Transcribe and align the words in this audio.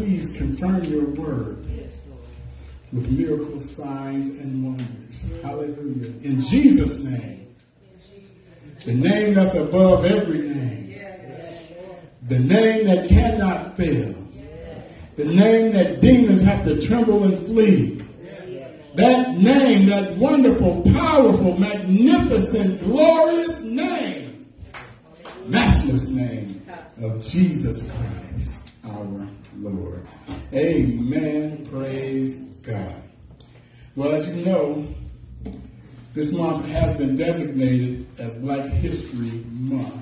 please 0.00 0.30
confirm 0.30 0.82
your 0.84 1.04
word 1.04 1.58
with 2.90 3.10
miracle 3.10 3.60
signs 3.60 4.28
and 4.28 4.64
wonders. 4.64 5.26
Hallelujah. 5.42 6.06
In 6.22 6.40
Jesus' 6.40 7.00
name. 7.00 7.54
The 8.86 8.94
name 8.94 9.34
that's 9.34 9.54
above 9.54 10.06
every 10.06 10.40
name. 10.40 11.02
The 12.28 12.38
name 12.38 12.86
that 12.86 13.08
cannot 13.10 13.76
fail. 13.76 14.14
The 15.16 15.26
name 15.26 15.72
that 15.72 16.00
demons 16.00 16.44
have 16.44 16.64
to 16.64 16.80
tremble 16.80 17.24
and 17.24 17.46
flee. 17.46 18.02
That 18.94 19.36
name, 19.36 19.86
that 19.90 20.16
wonderful, 20.16 20.82
powerful, 20.94 21.58
magnificent, 21.58 22.80
glorious 22.80 23.60
name. 23.60 24.50
Matchless 25.44 26.08
name 26.08 26.62
of 27.02 27.22
Jesus 27.22 27.82
Christ, 27.82 28.56
our 28.84 29.04
Lord. 29.56 30.06
Amen. 30.52 31.66
Praise 31.70 32.36
God. 32.62 33.02
Well, 33.96 34.12
as 34.12 34.34
you 34.34 34.44
know, 34.44 34.86
this 36.12 36.32
month 36.32 36.66
has 36.66 36.96
been 36.96 37.16
designated 37.16 38.06
as 38.18 38.34
Black 38.36 38.66
History 38.66 39.44
Month. 39.50 39.94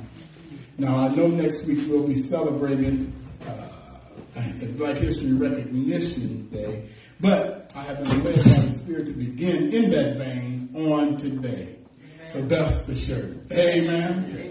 Now, 0.78 0.96
I 0.96 1.14
know 1.14 1.26
next 1.26 1.66
week 1.66 1.80
we'll 1.88 2.06
be 2.06 2.14
celebrating 2.14 3.12
uh, 3.46 4.42
Black 4.76 4.96
History 4.96 5.32
Recognition 5.32 6.48
Day, 6.48 6.88
but 7.20 7.72
I 7.74 7.82
have 7.82 8.04
been 8.04 8.24
led 8.24 8.36
by 8.36 8.42
the 8.42 8.70
Spirit 8.70 9.06
to 9.06 9.12
begin 9.12 9.72
in 9.72 9.90
that 9.90 10.16
vein 10.16 10.70
on 10.74 11.16
today. 11.16 11.76
Amen. 12.20 12.30
So 12.30 12.42
that's 12.42 12.86
the 12.86 12.94
shirt. 12.94 13.36
Amen. 13.52 14.30
Amen. 14.30 14.47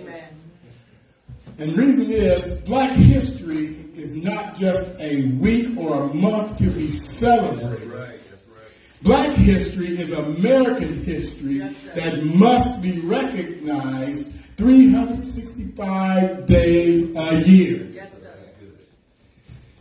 And 1.60 1.72
the 1.72 1.76
reason 1.76 2.12
is 2.12 2.52
Black 2.62 2.92
history 2.92 3.76
is 3.96 4.12
not 4.12 4.56
just 4.56 4.92
a 5.00 5.26
week 5.40 5.76
or 5.78 6.04
a 6.04 6.14
month 6.14 6.58
to 6.60 6.70
be 6.70 6.92
celebrated. 6.92 7.72
That's 7.72 7.86
right, 7.86 8.20
that's 8.30 8.48
right. 8.48 8.68
Black 9.02 9.32
history 9.36 9.88
is 9.88 10.12
American 10.12 11.04
history 11.04 11.60
that 11.96 12.24
must 12.24 12.82
be 12.82 13.00
recognized 13.02 14.34
365 14.58 16.46
days 16.46 17.16
a 17.16 17.42
year. 17.42 17.88
Yes, 17.94 18.14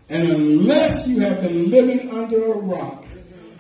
and 0.09 0.29
unless 0.29 1.09
you 1.09 1.21
have 1.21 1.43
been 1.43 1.71
living 1.71 2.11
under 2.11 2.53
a 2.53 2.59
rock, 2.59 3.06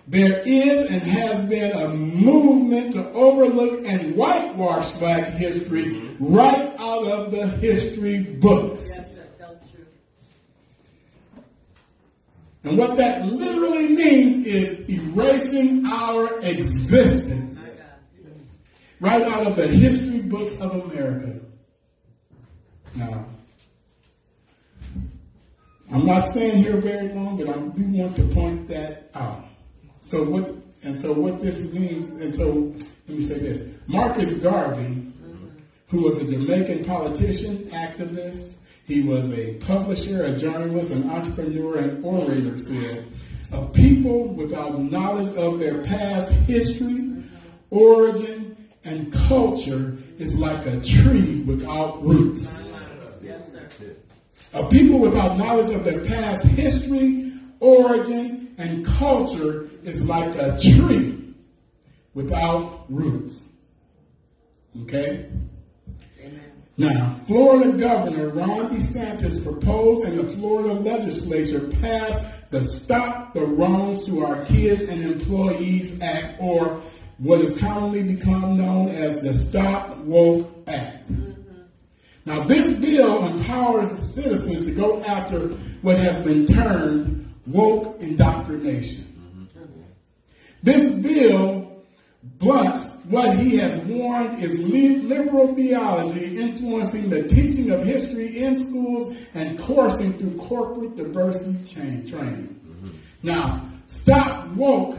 there 0.08 0.40
is 0.44 0.90
and 0.90 1.02
has 1.02 1.42
been 1.46 1.72
a 1.72 1.88
movement 1.88 2.92
to 2.92 3.10
overlook 3.12 3.84
and 3.86 4.14
whitewash 4.14 4.92
black 4.92 5.24
history 5.32 6.00
right 6.20 6.72
out 6.78 7.06
of 7.06 7.32
the 7.32 7.48
history 7.48 8.22
books. 8.22 8.88
Yes, 8.88 9.06
And 12.62 12.78
what 12.78 12.96
that 12.96 13.24
literally 13.24 13.88
means 13.88 14.44
is 14.44 14.88
erasing 14.90 15.86
our 15.86 16.40
existence 16.40 17.80
right 18.98 19.22
out 19.22 19.46
of 19.46 19.56
the 19.56 19.68
history 19.68 20.20
books 20.20 20.52
of 20.60 20.90
America. 20.90 21.38
Now, 22.96 23.26
I'm 25.92 26.06
not 26.06 26.20
staying 26.24 26.58
here 26.58 26.78
very 26.78 27.08
long, 27.10 27.36
but 27.36 27.48
I 27.48 27.52
do 27.52 27.84
want 27.84 28.16
to 28.16 28.22
point 28.28 28.66
that 28.68 29.10
out. 29.14 29.45
So 30.06 30.22
what 30.22 30.54
and 30.84 30.96
so 30.96 31.12
what 31.12 31.42
this 31.42 31.60
means, 31.72 32.08
and 32.22 32.32
so 32.32 32.72
let 33.08 33.16
me 33.16 33.20
say 33.20 33.40
this. 33.40 33.64
Marcus 33.88 34.34
Garvey, 34.34 34.84
mm-hmm. 34.84 35.48
who 35.88 36.02
was 36.04 36.18
a 36.18 36.24
Jamaican 36.24 36.84
politician, 36.84 37.56
activist, 37.72 38.60
he 38.84 39.02
was 39.02 39.32
a 39.32 39.54
publisher, 39.54 40.22
a 40.22 40.36
journalist, 40.36 40.92
an 40.92 41.10
entrepreneur, 41.10 41.78
and 41.78 42.04
orator, 42.04 42.56
said, 42.56 43.04
A 43.50 43.66
people 43.66 44.28
without 44.28 44.78
knowledge 44.80 45.36
of 45.36 45.58
their 45.58 45.82
past 45.82 46.30
history, 46.30 46.86
mm-hmm. 46.86 47.26
origin, 47.70 48.56
and 48.84 49.12
culture 49.12 49.96
is 50.18 50.38
like 50.38 50.64
a 50.66 50.80
tree 50.82 51.40
without 51.40 52.00
roots. 52.00 52.54
Ah, 54.54 54.60
a 54.60 54.68
people 54.68 55.00
without 55.00 55.36
knowledge 55.36 55.74
of 55.74 55.82
their 55.82 56.04
past 56.04 56.46
history, 56.46 57.32
origin, 57.58 58.35
and 58.58 58.84
culture 58.84 59.68
is 59.82 60.02
like 60.02 60.34
a 60.36 60.56
tree 60.58 61.34
without 62.14 62.86
roots. 62.88 63.46
Okay? 64.82 65.28
Now, 66.78 67.18
Florida 67.26 67.72
Governor 67.72 68.28
Ron 68.28 68.68
DeSantis 68.68 69.42
proposed 69.42 70.04
and 70.04 70.18
the 70.18 70.28
Florida 70.36 70.74
legislature 70.74 71.70
passed 71.80 72.50
the 72.50 72.62
Stop 72.62 73.32
the 73.32 73.40
Wrongs 73.46 74.06
to 74.06 74.24
Our 74.24 74.44
Kids 74.44 74.82
and 74.82 75.02
Employees 75.02 76.00
Act, 76.02 76.36
or 76.38 76.80
what 77.18 77.40
is 77.40 77.58
commonly 77.58 78.02
become 78.02 78.58
known 78.58 78.90
as 78.90 79.20
the 79.20 79.32
Stop 79.32 79.96
Woke 79.98 80.46
Act. 80.66 81.10
Mm-hmm. 81.10 81.62
Now, 82.26 82.44
this 82.44 82.66
bill 82.78 83.24
empowers 83.24 83.90
citizens 83.90 84.66
to 84.66 84.72
go 84.72 85.02
after 85.02 85.48
what 85.80 85.96
has 85.96 86.22
been 86.24 86.44
termed 86.44 87.25
woke 87.46 88.00
indoctrination. 88.00 89.04
This 90.62 90.94
bill 90.96 91.82
blunts 92.22 92.90
what 93.08 93.38
he 93.38 93.56
has 93.56 93.78
warned 93.84 94.42
is 94.42 94.58
liberal 94.58 95.54
theology 95.54 96.38
influencing 96.38 97.08
the 97.08 97.28
teaching 97.28 97.70
of 97.70 97.84
history 97.84 98.38
in 98.38 98.56
schools 98.56 99.16
and 99.34 99.58
coursing 99.58 100.12
through 100.14 100.36
corporate 100.36 100.96
diversity 100.96 101.62
chain 101.64 102.06
training. 102.06 102.52
Now, 103.22 103.62
Stop 103.86 104.48
Woke 104.48 104.98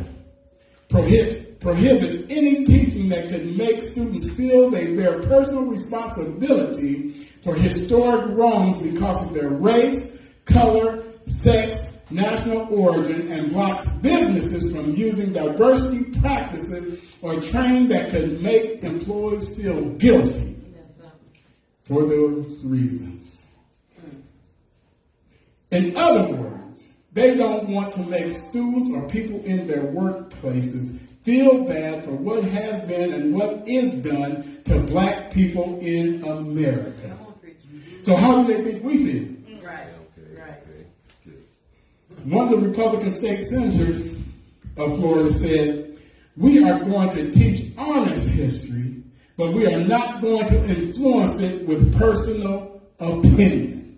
prohibits, 0.88 1.44
prohibits 1.60 2.26
any 2.30 2.64
teaching 2.64 3.10
that 3.10 3.28
could 3.28 3.58
make 3.58 3.82
students 3.82 4.30
feel 4.32 4.70
they 4.70 4.96
bear 4.96 5.22
personal 5.24 5.64
responsibility 5.64 7.10
for 7.42 7.56
historic 7.56 8.26
wrongs 8.30 8.80
because 8.80 9.22
of 9.22 9.34
their 9.34 9.50
race, 9.50 10.18
color, 10.46 11.04
sex, 11.26 11.97
national 12.10 12.68
origin, 12.74 13.32
and 13.32 13.52
blocks 13.52 13.86
businesses 14.02 14.72
from 14.72 14.92
using 14.92 15.34
diversity 15.34 16.06
practices 16.20 17.16
or 17.22 17.40
training 17.42 17.88
that 17.90 18.10
could 18.10 18.42
make 18.42 18.84
employees 18.84 19.50
feel 19.56 19.84
guilty 19.96 20.56
for 21.84 22.06
those 22.06 22.64
reasons. 22.66 23.46
In 25.72 25.96
other 25.98 26.34
words, 26.34 26.94
they 27.12 27.36
don't 27.36 27.68
want 27.70 27.94
to 27.94 28.00
make 28.02 28.30
students 28.30 28.90
or 28.90 29.08
people 29.10 29.44
in 29.44 29.68
their 29.68 29.84
workplaces 29.84 30.98
feel 31.24 31.66
bad 31.66 32.06
for 32.06 32.12
what 32.12 32.44
has 32.44 32.80
been 32.82 33.14
and 33.14 33.34
what 33.34 33.68
is 33.68 33.92
done 33.96 34.62
to 34.64 34.80
black 34.82 35.32
people 35.32 35.78
in 35.82 36.24
America. 36.24 37.18
So 38.02 38.16
how 38.16 38.44
do 38.44 38.54
they 38.54 38.64
think 38.64 38.84
we 38.84 39.06
feel? 39.06 39.37
One 42.28 42.52
of 42.52 42.60
the 42.60 42.68
Republican 42.68 43.10
state 43.10 43.40
senators 43.48 44.18
of 44.76 44.98
Florida 44.98 45.32
said, 45.32 45.98
we 46.36 46.62
are 46.62 46.78
going 46.84 47.10
to 47.12 47.32
teach 47.32 47.72
honest 47.78 48.28
history, 48.28 49.02
but 49.38 49.54
we 49.54 49.66
are 49.66 49.80
not 49.80 50.20
going 50.20 50.46
to 50.48 50.66
influence 50.66 51.40
it 51.40 51.66
with 51.66 51.98
personal 51.98 52.82
opinion. 53.00 53.98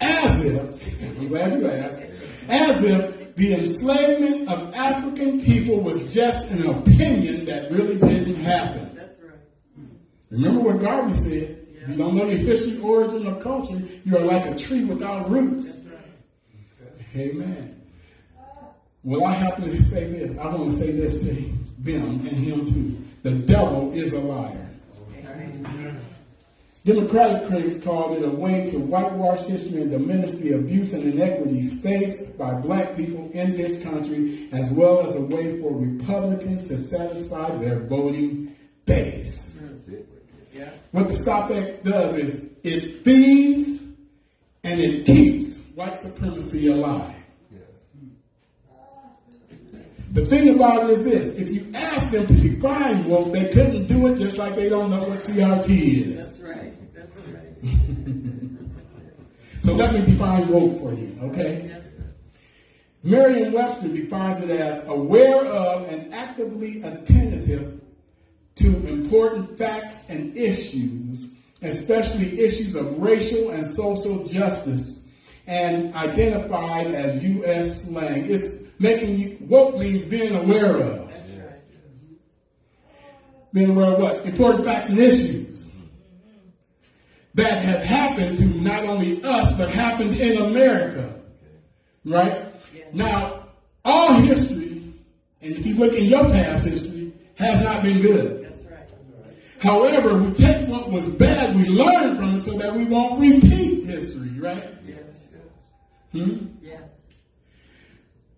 As 0.00 0.44
if, 0.44 1.02
I'm 1.18 1.26
glad 1.26 1.54
you 1.54 1.68
asked, 1.68 2.04
as 2.48 2.84
if 2.84 3.34
the 3.34 3.54
enslavement 3.54 4.48
of 4.48 4.72
African 4.76 5.42
people 5.42 5.80
was 5.80 6.14
just 6.14 6.48
an 6.52 6.68
opinion 6.68 7.46
that 7.46 7.68
really 7.72 7.98
didn't 7.98 8.36
happen. 8.36 8.96
Remember 10.30 10.60
what 10.60 10.78
Garvey 10.78 11.14
said. 11.14 11.61
If 11.82 11.88
you 11.88 11.96
don't 11.96 12.14
know 12.14 12.26
your 12.26 12.38
history, 12.38 12.78
origin, 12.80 13.26
or 13.26 13.40
culture, 13.40 13.80
you 14.04 14.16
are 14.16 14.24
like 14.24 14.46
a 14.46 14.54
tree 14.54 14.84
without 14.84 15.28
roots. 15.28 15.84
Amen. 17.16 17.82
Well, 19.02 19.24
I 19.24 19.32
happen 19.32 19.64
to 19.64 19.82
say 19.82 20.04
this. 20.04 20.38
I 20.38 20.46
want 20.46 20.70
to 20.70 20.76
say 20.78 20.92
this 20.92 21.24
to 21.24 21.34
them 21.78 22.20
and 22.20 22.28
him 22.28 22.64
too. 22.64 23.04
The 23.24 23.32
devil 23.32 23.92
is 23.92 24.12
a 24.12 24.20
liar. 24.20 24.68
Democratic 26.84 27.48
critics 27.48 27.82
called 27.82 28.16
it 28.16 28.24
a 28.24 28.30
way 28.30 28.66
to 28.68 28.78
whitewash 28.78 29.44
history 29.46 29.82
and 29.82 29.90
diminish 29.90 30.32
the 30.32 30.52
abuse 30.52 30.92
and 30.92 31.04
inequities 31.04 31.80
faced 31.80 32.36
by 32.38 32.54
black 32.54 32.96
people 32.96 33.28
in 33.32 33.56
this 33.56 33.82
country, 33.82 34.48
as 34.52 34.70
well 34.70 35.06
as 35.06 35.14
a 35.16 35.20
way 35.20 35.58
for 35.58 35.72
Republicans 35.72 36.66
to 36.68 36.78
satisfy 36.78 37.56
their 37.56 37.80
voting 37.80 38.54
base. 38.84 39.41
Yeah. 40.52 40.70
What 40.90 41.08
the 41.08 41.14
Stop 41.14 41.50
Act 41.50 41.84
does 41.84 42.14
is 42.16 42.44
it 42.62 43.04
feeds 43.04 43.80
and 44.64 44.80
it 44.80 45.06
keeps 45.06 45.58
white 45.74 45.98
supremacy 45.98 46.68
alive. 46.68 47.16
The 50.12 50.26
thing 50.26 50.50
about 50.50 50.90
it 50.90 50.90
is 50.90 51.04
this 51.04 51.28
if 51.38 51.50
you 51.50 51.72
ask 51.74 52.10
them 52.10 52.26
to 52.26 52.34
define 52.34 53.06
woke, 53.06 53.32
they 53.32 53.48
couldn't 53.48 53.86
do 53.86 54.08
it 54.08 54.18
just 54.18 54.36
like 54.36 54.54
they 54.54 54.68
don't 54.68 54.90
know 54.90 55.04
what 55.04 55.20
CRT 55.20 55.68
is. 55.70 56.38
That's 56.38 56.40
right. 56.40 56.94
That's 56.94 57.16
right. 57.16 57.62
so 59.62 59.72
let 59.72 59.94
me 59.94 60.04
define 60.04 60.48
woke 60.48 60.78
for 60.80 60.92
you, 60.92 61.18
okay? 61.22 61.64
Yes, 61.66 61.82
Merriam 63.04 63.54
Webster 63.54 63.88
defines 63.88 64.42
it 64.42 64.50
as 64.50 64.86
aware 64.86 65.46
of 65.46 65.88
and 65.90 66.12
actively 66.12 66.82
attentive 66.82 67.81
to 68.56 68.66
important 68.88 69.56
facts 69.56 70.04
and 70.08 70.36
issues, 70.36 71.34
especially 71.62 72.40
issues 72.40 72.74
of 72.74 72.98
racial 72.98 73.50
and 73.50 73.66
social 73.66 74.24
justice, 74.24 75.08
and 75.46 75.94
identified 75.94 76.88
as 76.88 77.24
U.S. 77.24 77.84
slang. 77.84 78.30
It's 78.30 78.48
making 78.78 79.16
you 79.16 79.38
woke 79.40 79.78
means 79.78 80.04
being 80.04 80.34
aware 80.34 80.76
of. 80.76 81.08
Being 83.52 83.70
aware 83.70 83.92
of 83.92 83.98
what? 83.98 84.26
Important 84.26 84.64
facts 84.64 84.88
and 84.88 84.98
issues 84.98 85.72
that 87.34 87.62
have 87.62 87.82
happened 87.82 88.38
to 88.38 88.44
not 88.60 88.84
only 88.84 89.22
us, 89.24 89.52
but 89.56 89.68
happened 89.68 90.16
in 90.16 90.42
America. 90.42 91.20
Right? 92.04 92.46
Now, 92.92 93.48
all 93.84 94.14
history, 94.14 94.82
and 95.40 95.56
if 95.56 95.64
you 95.66 95.74
look 95.76 95.94
in 95.94 96.06
your 96.06 96.28
past 96.30 96.66
history, 96.66 97.12
has 97.36 97.64
not 97.64 97.82
been 97.82 98.00
good. 98.00 98.41
However, 99.62 100.18
we 100.18 100.34
take 100.34 100.66
what 100.68 100.90
was 100.90 101.06
bad, 101.06 101.54
we 101.54 101.68
learn 101.68 102.16
from 102.16 102.34
it 102.34 102.42
so 102.42 102.58
that 102.58 102.74
we 102.74 102.84
won't 102.84 103.20
repeat 103.20 103.84
history, 103.84 104.40
right? 104.40 104.64
Yes. 104.84 105.28
Hmm? 106.10 106.46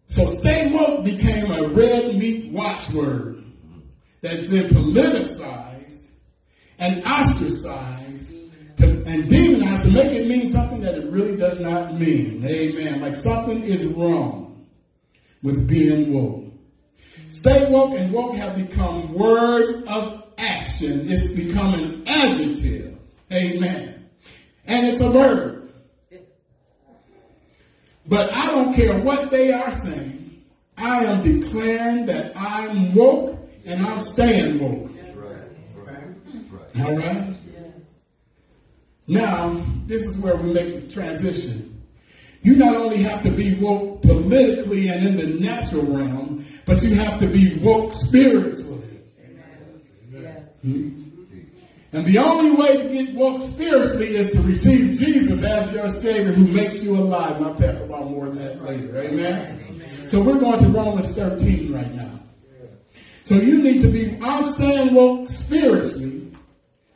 So 0.06 0.26
stay 0.26 0.70
woke 0.70 1.04
became 1.04 1.50
a 1.50 1.66
red 1.66 2.14
meat 2.14 2.52
watchword 2.52 3.42
that's 4.20 4.46
been 4.46 4.66
politicized 4.66 6.10
and 6.78 7.02
ostracized 7.04 8.30
to, 8.76 9.02
and 9.06 9.28
demonized 9.28 9.88
to 9.88 9.92
make 9.92 10.12
it 10.12 10.28
mean 10.28 10.52
something 10.52 10.82
that 10.82 10.94
it 10.94 11.10
really 11.10 11.36
does 11.36 11.58
not 11.58 11.94
mean. 11.94 12.44
Amen. 12.44 13.00
Like 13.00 13.16
something 13.16 13.62
is 13.62 13.86
wrong 13.86 14.66
with 15.42 15.66
being 15.66 16.12
woke. 16.12 16.52
Stay 17.28 17.68
woke 17.70 17.94
and 17.94 18.12
woke 18.12 18.36
have 18.36 18.54
become 18.56 19.14
words 19.14 19.70
of 19.88 20.23
action. 20.38 21.02
It's 21.10 21.32
become 21.32 21.74
an 21.74 22.02
adjective. 22.06 22.96
Amen. 23.32 24.08
And 24.66 24.86
it's 24.86 25.00
a 25.00 25.10
verb. 25.10 25.70
But 28.06 28.32
I 28.32 28.46
don't 28.48 28.74
care 28.74 28.98
what 28.98 29.30
they 29.30 29.52
are 29.52 29.70
saying. 29.70 30.44
I 30.76 31.04
am 31.04 31.22
declaring 31.22 32.06
that 32.06 32.32
I'm 32.36 32.94
woke 32.94 33.38
and 33.64 33.84
I'm 33.84 34.00
staying 34.00 34.58
woke. 34.58 34.90
All 36.80 36.96
right? 36.96 37.34
Now, 39.06 39.62
this 39.86 40.04
is 40.04 40.18
where 40.18 40.36
we 40.36 40.52
make 40.52 40.80
the 40.80 40.92
transition. 40.92 41.82
You 42.42 42.56
not 42.56 42.74
only 42.76 43.02
have 43.02 43.22
to 43.22 43.30
be 43.30 43.54
woke 43.54 44.02
politically 44.02 44.88
and 44.88 45.06
in 45.06 45.16
the 45.16 45.40
natural 45.40 45.82
realm, 45.82 46.44
but 46.66 46.82
you 46.82 46.94
have 46.96 47.18
to 47.20 47.26
be 47.26 47.56
woke 47.62 47.92
spiritually. 47.92 48.63
And 50.64 52.04
the 52.06 52.18
only 52.18 52.50
way 52.52 52.76
to 52.76 52.88
get 52.88 53.14
woke 53.14 53.40
spiritually 53.40 54.16
is 54.16 54.30
to 54.30 54.40
receive 54.40 54.98
Jesus 54.98 55.42
as 55.42 55.72
your 55.72 55.88
Savior 55.90 56.32
who 56.32 56.46
makes 56.52 56.82
you 56.82 56.96
alive. 56.96 57.36
And 57.36 57.46
I'll 57.46 57.54
talk 57.54 57.80
about 57.82 58.10
more 58.10 58.26
of 58.26 58.34
that 58.36 58.64
later. 58.64 58.98
Amen? 58.98 59.64
Amen. 59.68 60.08
So 60.08 60.20
we're 60.20 60.38
going 60.38 60.58
to 60.58 60.66
Romans 60.66 61.12
13 61.14 61.72
right 61.72 61.94
now. 61.94 62.10
So 63.22 63.36
you 63.36 63.62
need 63.62 63.80
to 63.82 63.88
be, 63.88 64.18
I'm 64.20 64.46
staying 64.48 64.94
woke 64.94 65.28
spiritually. 65.28 66.32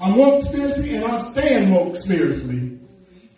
I'm 0.00 0.16
woke 0.16 0.42
spiritually 0.42 0.94
and 0.94 1.04
I'm 1.04 1.22
staying 1.22 1.70
woke 1.70 1.96
spiritually. 1.96 2.78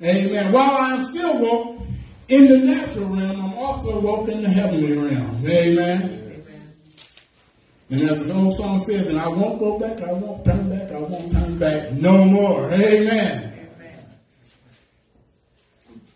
Amen. 0.02 0.52
While 0.52 0.76
I'm 0.76 1.04
still 1.04 1.38
woke 1.38 1.82
in 2.28 2.48
the 2.48 2.58
natural 2.58 3.06
realm, 3.06 3.40
I'm 3.40 3.54
also 3.54 4.00
woke 4.00 4.28
in 4.28 4.42
the 4.42 4.48
heavenly 4.48 4.96
realm. 4.96 5.46
Amen. 5.46 6.20
And 7.90 8.02
as 8.02 8.24
the 8.26 8.34
old 8.34 8.54
song 8.54 8.78
says, 8.78 9.08
and 9.08 9.18
I 9.18 9.26
won't 9.26 9.58
go 9.58 9.76
back, 9.76 10.00
I 10.00 10.12
won't 10.12 10.44
turn 10.44 10.70
back, 10.70 10.92
I 10.92 10.98
won't 10.98 11.32
turn 11.32 11.58
back 11.58 11.92
no 11.92 12.24
more. 12.24 12.70
Amen. 12.70 13.52
Amen. 13.52 14.06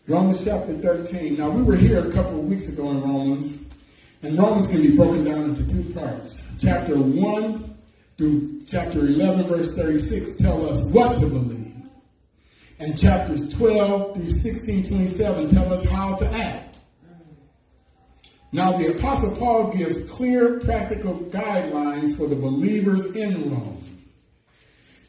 Romans 0.06 0.44
chapter 0.44 0.72
13. 0.74 1.36
Now, 1.36 1.50
we 1.50 1.62
were 1.62 1.74
here 1.74 2.08
a 2.08 2.12
couple 2.12 2.38
of 2.38 2.46
weeks 2.46 2.68
ago 2.68 2.88
in 2.90 3.02
Romans, 3.02 3.58
and 4.22 4.38
Romans 4.38 4.68
can 4.68 4.82
be 4.82 4.94
broken 4.94 5.24
down 5.24 5.44
into 5.44 5.68
two 5.68 5.92
parts. 5.92 6.40
Chapter 6.60 6.96
1 6.96 7.76
through 8.18 8.62
chapter 8.68 9.00
11, 9.00 9.48
verse 9.48 9.74
36, 9.74 10.34
tell 10.34 10.68
us 10.68 10.80
what 10.84 11.16
to 11.16 11.26
believe. 11.26 11.74
And 12.78 12.96
chapters 12.96 13.52
12 13.52 14.14
through 14.14 14.30
16, 14.30 14.84
27 14.84 15.48
tell 15.48 15.72
us 15.72 15.84
how 15.84 16.14
to 16.16 16.26
act. 16.32 16.73
Now, 18.54 18.76
the 18.76 18.92
Apostle 18.92 19.34
Paul 19.34 19.72
gives 19.72 20.08
clear 20.08 20.60
practical 20.60 21.18
guidelines 21.18 22.16
for 22.16 22.28
the 22.28 22.36
believers 22.36 23.04
in 23.16 23.50
Rome. 23.50 23.82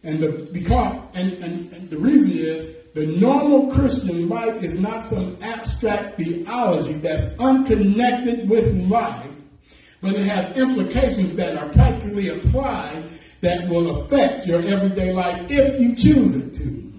And 0.01 0.19
the, 0.19 0.49
because, 0.51 0.97
and, 1.13 1.31
and, 1.33 1.71
and 1.71 1.87
the 1.91 1.99
reason 1.99 2.31
is 2.31 2.73
the 2.95 3.05
normal 3.05 3.71
Christian 3.71 4.27
life 4.29 4.63
is 4.63 4.79
not 4.79 5.05
some 5.05 5.37
abstract 5.43 6.17
theology 6.17 6.93
that's 6.93 7.25
unconnected 7.39 8.49
with 8.49 8.73
life, 8.89 9.29
but 10.01 10.13
it 10.13 10.25
has 10.25 10.57
implications 10.57 11.35
that 11.35 11.55
are 11.55 11.69
practically 11.69 12.29
applied 12.29 13.03
that 13.41 13.69
will 13.69 14.01
affect 14.01 14.47
your 14.47 14.61
everyday 14.61 15.13
life 15.13 15.45
if 15.51 15.79
you 15.79 15.95
choose 15.95 16.35
it 16.35 16.51
to. 16.55 16.93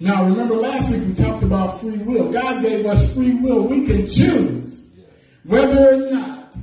Now, 0.00 0.24
remember 0.24 0.56
last 0.56 0.90
week 0.90 1.02
we 1.06 1.12
talked 1.12 1.42
about 1.42 1.82
free 1.82 1.98
will. 1.98 2.32
God 2.32 2.62
gave 2.62 2.86
us 2.86 3.12
free 3.12 3.34
will. 3.34 3.60
We 3.64 3.84
can 3.84 4.06
choose 4.06 4.85
whether 5.46 5.94
or 5.94 6.10
not 6.10 6.56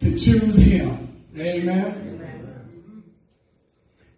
to 0.00 0.16
choose 0.16 0.56
him. 0.56 1.08
Amen. 1.38 2.10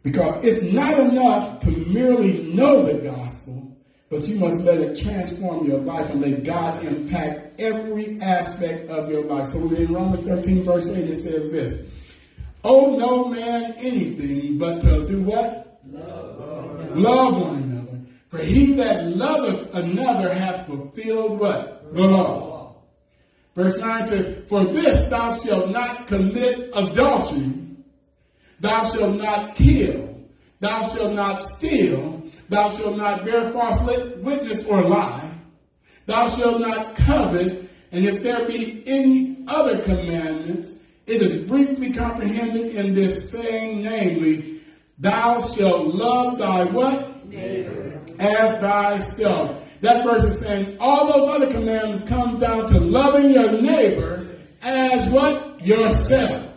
Because 0.02 0.44
it's 0.44 0.62
not 0.72 0.98
enough 0.98 1.60
to 1.60 1.70
merely 1.70 2.52
know 2.54 2.84
the 2.84 2.94
gospel, 2.94 3.76
but 4.10 4.26
you 4.26 4.38
must 4.40 4.62
let 4.62 4.80
it 4.80 5.00
transform 5.00 5.66
your 5.66 5.78
life 5.78 6.10
and 6.10 6.20
let 6.20 6.42
God 6.42 6.82
impact 6.84 7.60
every 7.60 8.20
aspect 8.20 8.90
of 8.90 9.08
your 9.08 9.24
life. 9.24 9.46
So 9.46 9.58
in 9.58 9.92
Romans 9.92 10.20
13, 10.20 10.64
verse 10.64 10.90
8, 10.90 11.08
it 11.08 11.16
says 11.18 11.50
this 11.50 11.88
Owe 12.64 12.96
no 12.96 13.26
man 13.26 13.74
anything 13.78 14.58
but 14.58 14.80
to 14.82 15.06
do 15.06 15.22
what? 15.22 15.80
Love, 15.88 16.96
Love 16.96 17.36
one 17.36 17.62
another. 17.62 17.98
For 18.28 18.38
he 18.38 18.74
that 18.74 19.06
loveth 19.06 19.74
another 19.74 20.32
hath 20.32 20.66
fulfilled 20.66 21.38
what? 21.38 21.92
The 21.94 22.00
law. 22.00 22.51
Verse 23.54 23.78
9 23.78 24.04
says, 24.04 24.49
For 24.49 24.64
this 24.64 25.09
thou 25.11 25.35
shalt 25.35 25.71
not 25.71 26.06
commit 26.06 26.71
adultery, 26.75 27.52
thou 28.61 28.82
shalt 28.85 29.21
not 29.21 29.54
kill, 29.54 30.21
thou 30.61 30.82
shalt 30.82 31.12
not 31.12 31.42
steal, 31.42 32.23
thou 32.49 32.71
shalt 32.71 32.97
not 32.97 33.25
bear 33.25 33.52
false 33.52 33.82
witness 33.82 34.64
or 34.64 34.82
lie, 34.82 35.30
thou 36.06 36.28
shalt 36.28 36.61
not 36.61 36.94
covet, 36.94 37.68
and 37.92 38.04
if 38.06 38.23
there 38.23 38.47
be 38.47 38.82
any 38.87 39.44
other 39.47 39.80
commandments, 39.80 40.76
it 41.06 41.21
is 41.21 41.37
briefly 41.44 41.92
comprehended 41.92 42.75
in 42.75 42.94
this 42.94 43.30
saying, 43.30 43.82
namely, 43.82 44.61
thou 44.99 45.40
shalt 45.40 45.94
love 45.94 46.38
thy 46.38 46.64
what? 46.64 47.26
Neighbor. 47.26 48.00
As 48.18 48.59
thyself. 48.61 49.59
That 49.82 50.04
verse 50.04 50.22
is 50.22 50.38
saying 50.38 50.76
all 50.78 51.12
those 51.12 51.28
other 51.28 51.50
commandments 51.50 52.04
come 52.08 52.38
down 52.38 52.68
to 52.68 52.78
loving 52.78 53.30
your 53.30 53.50
neighbor 53.50 54.28
as 54.62 55.08
what? 55.08 55.60
Yourself. 55.66 56.48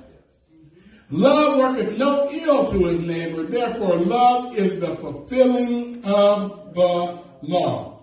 Love 1.09 1.57
worketh 1.57 1.97
no 1.97 2.29
ill 2.31 2.65
to 2.65 2.77
his 2.85 3.01
neighbor. 3.01 3.43
Therefore, 3.43 3.97
love 3.97 4.55
is 4.55 4.79
the 4.79 4.95
fulfilling 4.97 6.03
of 6.05 6.73
the 6.75 7.19
law. 7.41 7.99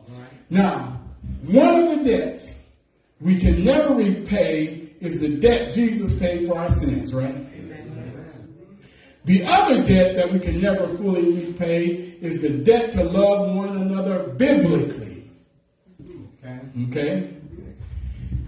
Now, 0.50 1.00
one 1.46 1.74
of 1.82 1.98
the 1.98 2.04
debts 2.04 2.54
we 3.20 3.38
can 3.38 3.64
never 3.64 3.94
repay 3.94 4.88
is 5.00 5.20
the 5.20 5.36
debt 5.36 5.72
Jesus 5.72 6.18
paid 6.18 6.48
for 6.48 6.58
our 6.58 6.70
sins, 6.70 7.14
right? 7.14 7.34
The 9.24 9.44
other 9.46 9.84
debt 9.84 10.16
that 10.16 10.32
we 10.32 10.40
can 10.40 10.60
never 10.60 10.96
fully 10.96 11.46
repay 11.46 11.86
is 12.20 12.40
the 12.42 12.50
debt 12.50 12.90
to 12.94 13.04
love 13.04 13.54
one 13.54 13.76
another 13.76 14.24
biblically. 14.30 15.11
Okay. 16.88 17.30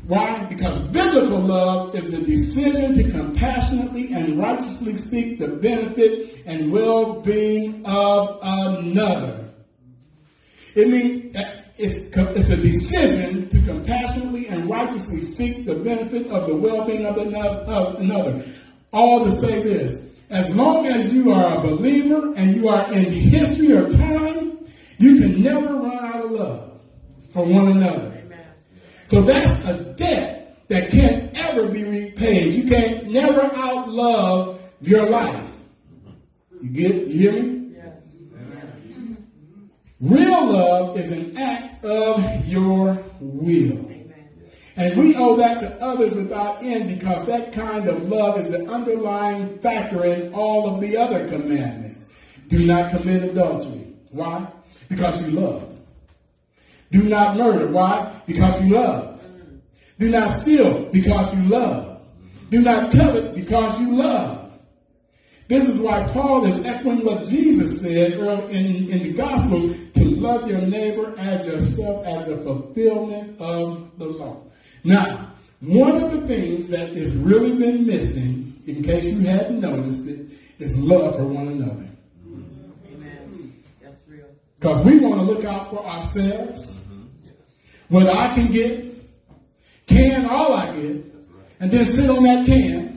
Why? 0.07 0.45
Because 0.51 0.79
biblical 0.89 1.39
love 1.39 1.95
is 1.95 2.11
the 2.11 2.19
decision 2.19 2.95
to 2.95 3.11
compassionately 3.11 4.13
and 4.13 4.39
righteously 4.39 4.97
seek 4.97 5.39
the 5.39 5.49
benefit 5.49 6.43
and 6.45 6.71
well 6.71 7.21
being 7.21 7.85
of 7.87 8.39
another. 8.43 9.49
It 10.75 10.89
means 10.89 11.37
it's, 11.77 12.17
it's 12.17 12.51
a 12.51 12.57
decision 12.57 13.49
to 13.49 13.63
compassionately 13.63 14.49
and 14.49 14.69
righteously 14.69 15.23
seek 15.23 15.65
the 15.65 15.77
benefit 15.77 16.27
of 16.31 16.47
the 16.47 16.55
well 16.55 16.85
being 16.85 17.07
of 17.07 17.17
another. 17.17 18.45
All 18.93 19.25
to 19.25 19.31
say 19.31 19.63
this 19.63 20.05
as 20.31 20.55
long 20.55 20.87
as 20.87 21.15
you 21.15 21.33
are 21.33 21.59
a 21.59 21.61
believer 21.61 22.35
and 22.37 22.55
you 22.57 22.69
are 22.69 22.93
in 22.93 23.05
history 23.05 23.73
or 23.73 23.89
time, 23.89 24.59
you 24.99 25.21
can 25.21 25.43
never 25.43 25.75
run 25.75 25.99
out 25.99 26.25
of 26.25 26.31
love 26.31 26.81
for 27.31 27.45
one 27.45 27.69
another. 27.69 28.14
So 29.05 29.21
that's 29.23 29.69
a 29.69 29.83
debt 29.95 30.67
that 30.69 30.91
can't 30.91 31.37
ever 31.39 31.69
be 31.69 31.85
repaid. 31.85 32.55
You 32.55 32.69
can't 32.69 33.11
never 33.11 33.43
outlove 33.43 34.59
your 34.81 35.09
life. 35.09 35.51
You 36.63 36.71
get 36.71 37.07
you 37.07 37.31
hear 37.31 37.43
me? 37.43 37.65
Real 40.01 40.53
love 40.53 40.99
is 40.99 41.11
an 41.13 41.37
act 41.39 41.85
of 41.85 42.47
your 42.47 43.03
will. 43.21 43.91
And 44.77 44.99
we 44.99 45.15
owe 45.15 45.37
that 45.37 45.61
to 45.61 45.81
others 45.81 46.15
without 46.15 46.63
end 46.63 46.99
because 46.99 47.27
that 47.27 47.53
kind 47.53 47.89
of 47.89 48.09
love 48.09 48.39
is 48.39 48.51
the 48.51 48.67
underlying 48.67 49.59
factor 49.61 50.05
in 50.05 50.35
all 50.35 50.75
of 50.75 50.81
the 50.81 50.97
other 50.97 51.29
commandments. 51.29 52.07
Do 52.49 52.67
not 52.67 52.91
commit 52.91 53.23
adultery. 53.23 53.95
Why? 54.11 54.47
Because 54.89 55.27
you 55.27 55.41
love. 55.41 55.74
Do 56.95 57.03
not 57.03 57.37
murder. 57.37 57.67
Why? 57.67 58.09
Because 58.25 58.65
you 58.65 58.73
love. 58.73 59.21
Do 59.99 60.09
not 60.11 60.33
steal 60.33 60.85
because 60.93 61.37
you 61.37 61.49
love. 61.49 62.01
Do 62.51 62.61
not 62.61 62.93
covet 62.93 63.35
because 63.35 63.81
you 63.81 63.97
love. 63.97 64.53
This 65.49 65.69
is 65.69 65.81
why 65.81 66.07
Paul 66.07 66.45
is 66.45 66.65
echoing 66.65 67.05
what 67.05 67.25
Jesus 67.25 67.81
said 67.81 68.13
in, 68.13 68.89
in 68.89 69.03
the 69.03 69.13
Gospels 69.13 69.77
to 69.95 70.05
love 70.05 70.49
your 70.49 70.61
neighbor 70.61 71.13
as 71.19 71.45
yourself 71.45 72.07
as 72.07 72.29
a 72.29 72.41
fulfillment 72.41 73.41
of 73.41 73.99
the 73.99 74.07
law. 74.07 74.41
Now, 74.85 75.33
one 75.63 76.01
of 76.01 76.13
the 76.13 76.25
things 76.29 76.69
that 76.69 76.91
has 76.91 77.17
really 77.17 77.59
been 77.59 77.85
missing, 77.85 78.63
in 78.67 78.85
case 78.85 79.11
you 79.11 79.27
hadn't 79.27 79.59
noticed 79.59 80.07
it, 80.07 80.27
is 80.61 80.79
love 80.79 81.17
for 81.17 81.25
one 81.25 81.49
another. 81.49 81.89
Amen. 82.87 83.53
That's 83.83 83.97
real. 84.07 84.29
Because 84.61 84.81
we 84.85 85.01
want 85.01 85.17
to 85.17 85.23
look 85.23 85.45
out 85.45 85.71
for 85.71 85.85
ourselves. 85.85 86.73
What 87.89 88.09
I 88.09 88.35
can 88.35 88.51
get, 88.51 88.85
can 89.87 90.27
all 90.27 90.55
I 90.55 90.67
get, 90.75 91.05
and 91.61 91.71
then 91.71 91.87
sit 91.87 92.11
on 92.11 92.23
that 92.25 92.47
can 92.47 92.95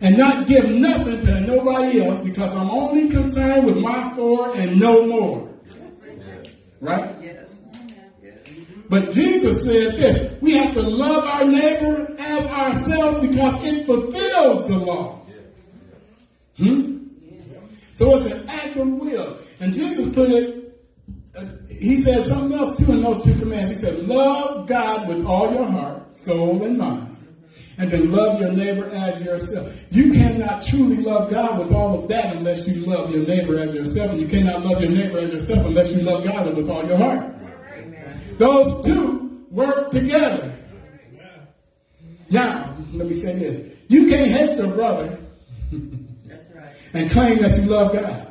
and 0.00 0.18
not 0.18 0.46
give 0.48 0.68
nothing 0.70 1.20
to 1.20 1.40
nobody 1.42 2.02
else 2.04 2.20
because 2.20 2.52
I'm 2.54 2.70
only 2.70 3.08
concerned 3.08 3.66
with 3.66 3.78
my 3.78 4.12
four 4.14 4.54
and 4.56 4.78
no 4.78 5.06
more. 5.06 5.48
Right? 6.80 7.14
But 8.88 9.10
Jesus 9.10 9.64
said 9.64 9.96
this 9.96 10.42
we 10.42 10.52
have 10.54 10.74
to 10.74 10.82
love 10.82 11.24
our 11.24 11.44
neighbor 11.44 12.14
as 12.18 12.46
ourselves 12.46 13.26
because 13.26 13.64
it 13.64 13.86
fulfills 13.86 14.66
the 14.66 14.76
law. 14.76 15.24
Hmm? 16.58 16.98
So 17.94 18.16
it's 18.16 18.32
an 18.32 18.48
act 18.48 18.76
of 18.76 18.88
will. 18.88 19.36
And 19.60 19.72
Jesus 19.72 20.12
put 20.14 20.30
it, 20.30 20.61
he 21.68 21.96
said 21.96 22.26
something 22.26 22.58
else 22.58 22.76
too 22.76 22.92
in 22.92 23.02
those 23.02 23.22
two 23.22 23.34
commands. 23.36 23.70
He 23.70 23.76
said, 23.76 24.06
Love 24.06 24.66
God 24.66 25.08
with 25.08 25.24
all 25.24 25.52
your 25.52 25.64
heart, 25.64 26.14
soul, 26.14 26.62
and 26.62 26.76
mind. 26.76 27.08
And 27.78 27.90
then 27.90 28.12
love 28.12 28.38
your 28.38 28.52
neighbor 28.52 28.86
as 28.90 29.24
yourself. 29.24 29.74
You 29.90 30.12
cannot 30.12 30.62
truly 30.62 30.98
love 30.98 31.30
God 31.30 31.58
with 31.58 31.72
all 31.72 32.02
of 32.02 32.08
that 32.10 32.36
unless 32.36 32.68
you 32.68 32.84
love 32.84 33.10
your 33.10 33.26
neighbor 33.26 33.58
as 33.58 33.74
yourself. 33.74 34.10
And 34.10 34.20
you 34.20 34.28
cannot 34.28 34.64
love 34.64 34.82
your 34.82 34.90
neighbor 34.90 35.18
as 35.18 35.32
yourself 35.32 35.66
unless 35.66 35.92
you 35.94 36.02
love 36.02 36.22
God 36.22 36.54
with 36.54 36.68
all 36.68 36.86
your 36.86 36.98
heart. 36.98 37.34
Those 38.38 38.84
two 38.84 39.46
work 39.50 39.90
together. 39.90 40.52
Now, 42.30 42.74
let 42.92 43.08
me 43.08 43.14
say 43.14 43.38
this. 43.38 43.74
You 43.88 44.06
can't 44.06 44.30
hate 44.30 44.56
your 44.58 44.74
brother 44.74 45.18
and 46.94 47.10
claim 47.10 47.38
that 47.38 47.56
you 47.56 47.64
love 47.64 47.92
God. 47.92 48.28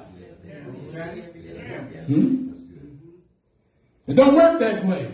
Hmm? 2.08 2.41
It 4.12 4.16
don't 4.16 4.36
work 4.36 4.60
that 4.60 4.86
way. 4.86 5.10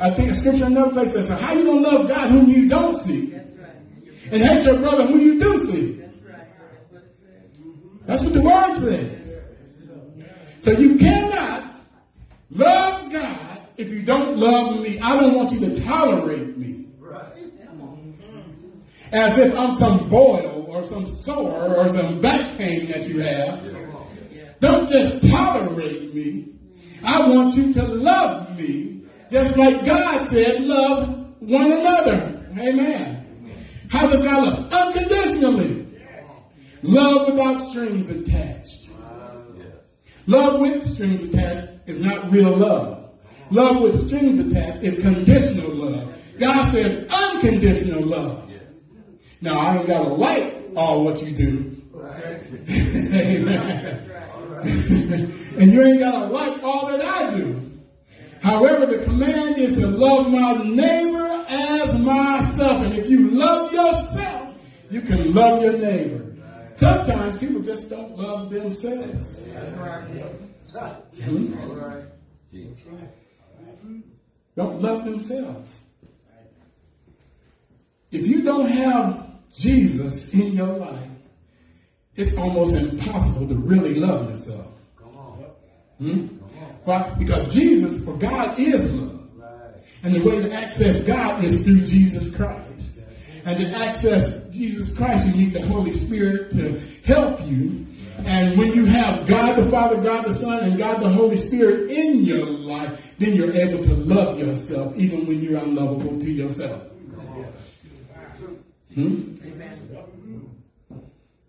I 0.00 0.10
think 0.10 0.30
a 0.30 0.34
scripture 0.34 0.66
in 0.66 0.72
another 0.72 0.92
place 0.92 1.12
says, 1.12 1.26
so 1.26 1.34
how 1.34 1.54
you 1.54 1.64
gonna 1.64 1.80
love 1.80 2.08
God 2.08 2.30
whom 2.30 2.48
you 2.48 2.68
don't 2.68 2.96
see? 2.96 3.32
And 3.32 4.42
hate 4.42 4.64
your 4.64 4.78
brother 4.78 5.06
whom 5.06 5.20
you 5.20 5.40
do 5.40 5.58
see. 5.58 6.00
That's 8.06 8.22
what 8.22 8.32
the 8.32 8.42
word 8.42 8.76
says. 8.76 9.38
So 10.60 10.70
you 10.70 10.96
cannot 10.96 11.64
love 12.50 13.10
God 13.12 13.60
if 13.76 13.90
you 13.90 14.02
don't 14.02 14.36
love 14.36 14.80
me. 14.80 15.00
I 15.00 15.20
don't 15.20 15.34
want 15.34 15.50
you 15.50 15.60
to 15.60 15.84
tolerate 15.84 16.56
me. 16.56 16.86
As 19.10 19.36
if 19.36 19.56
I'm 19.58 19.76
some 19.76 20.08
boil 20.08 20.66
or 20.68 20.84
some 20.84 21.08
sore 21.08 21.76
or 21.76 21.88
some 21.88 22.20
back 22.20 22.56
pain 22.56 22.86
that 22.86 23.08
you 23.08 23.18
have. 23.20 23.64
Don't 24.60 24.88
just 24.88 25.28
tolerate 25.28 26.14
me. 26.14 26.53
I 27.04 27.28
want 27.28 27.54
you 27.56 27.72
to 27.74 27.82
love 27.82 28.58
me 28.58 29.02
just 29.30 29.56
like 29.56 29.84
God 29.84 30.24
said, 30.26 30.62
love 30.62 31.08
one 31.40 31.72
another. 31.72 32.46
Amen. 32.58 33.50
How 33.90 34.06
does 34.08 34.22
God 34.22 34.44
love? 34.44 34.72
Unconditionally. 34.72 35.86
Love 36.82 37.26
without 37.28 37.56
strings 37.58 38.08
attached. 38.10 38.90
Love 40.26 40.60
with 40.60 40.86
strings 40.86 41.22
attached 41.22 41.66
is 41.86 42.00
not 42.00 42.30
real 42.30 42.56
love. 42.56 43.10
Love 43.50 43.80
with 43.80 44.06
strings 44.06 44.38
attached 44.38 44.82
is 44.82 45.00
conditional 45.02 45.70
love. 45.70 46.16
God 46.38 46.64
says 46.66 47.06
unconditional 47.10 48.02
love. 48.02 48.50
Now, 49.40 49.58
I 49.58 49.78
ain't 49.78 49.86
got 49.86 50.04
to 50.04 50.08
like 50.14 50.62
all 50.76 51.04
what 51.04 51.22
you 51.22 51.34
do. 51.34 51.82
Amen. 52.70 54.10
and 55.58 55.72
you 55.72 55.82
ain't 55.82 56.00
got 56.00 56.12
to 56.12 56.26
like 56.26 56.62
all 56.62 56.86
that 56.86 57.02
I 57.02 57.36
do. 57.36 57.60
However, 58.42 58.86
the 58.86 58.98
command 59.04 59.56
is 59.58 59.78
to 59.78 59.86
love 59.86 60.30
my 60.30 60.52
neighbor 60.64 61.44
as 61.48 61.98
myself. 62.00 62.84
And 62.84 62.94
if 62.94 63.08
you 63.08 63.30
love 63.30 63.72
yourself, 63.72 64.54
you 64.90 65.00
can 65.00 65.32
love 65.32 65.62
your 65.62 65.78
neighbor. 65.78 66.34
Sometimes 66.74 67.38
people 67.38 67.62
just 67.62 67.88
don't 67.88 68.18
love 68.18 68.50
themselves. 68.50 69.38
Hmm? 71.24 71.54
Don't 74.56 74.82
love 74.82 75.04
themselves. 75.04 75.80
If 78.10 78.26
you 78.26 78.42
don't 78.42 78.68
have 78.68 79.26
Jesus 79.50 80.32
in 80.34 80.52
your 80.52 80.76
life, 80.76 81.08
it's 82.14 82.36
almost 82.36 82.74
impossible 82.74 83.48
to 83.48 83.54
really 83.56 83.94
love 83.94 84.30
yourself. 84.30 84.73
Hmm? 85.98 86.26
Why? 86.84 87.14
Because 87.18 87.52
Jesus 87.52 88.06
or 88.06 88.16
God 88.16 88.58
is 88.58 88.92
love. 88.92 89.20
And 90.02 90.14
the 90.14 90.28
way 90.28 90.42
to 90.42 90.52
access 90.52 90.98
God 91.00 91.42
is 91.42 91.64
through 91.64 91.80
Jesus 91.80 92.34
Christ. 92.34 93.00
And 93.46 93.58
to 93.58 93.68
access 93.76 94.46
Jesus 94.50 94.94
Christ, 94.94 95.26
you 95.26 95.34
need 95.34 95.52
the 95.52 95.66
Holy 95.66 95.92
Spirit 95.92 96.50
to 96.52 96.78
help 97.04 97.40
you. 97.46 97.86
And 98.26 98.56
when 98.58 98.72
you 98.72 98.86
have 98.86 99.26
God 99.26 99.56
the 99.56 99.70
Father, 99.70 99.96
God 100.00 100.24
the 100.24 100.32
Son, 100.32 100.62
and 100.62 100.78
God 100.78 101.00
the 101.00 101.08
Holy 101.08 101.36
Spirit 101.36 101.90
in 101.90 102.20
your 102.20 102.46
life, 102.46 103.14
then 103.18 103.34
you're 103.34 103.52
able 103.52 103.82
to 103.82 103.94
love 103.94 104.38
yourself 104.38 104.96
even 104.96 105.26
when 105.26 105.40
you're 105.40 105.58
unlovable 105.58 106.18
to 106.18 106.30
yourself. 106.30 106.82
Hmm? 108.94 109.34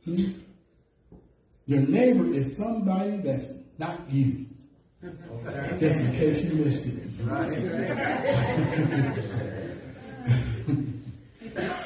Hmm? 0.05 0.31
Your 1.67 1.81
neighbor 1.81 2.25
is 2.25 2.55
somebody 2.55 3.17
that's 3.17 3.47
not 3.77 3.99
you. 4.09 4.45
Mm-hmm. 5.03 5.77
Just 5.77 5.99
in 5.99 6.11
case 6.13 6.43
you 6.45 6.55
missed 6.55 6.85
it. 6.87 6.93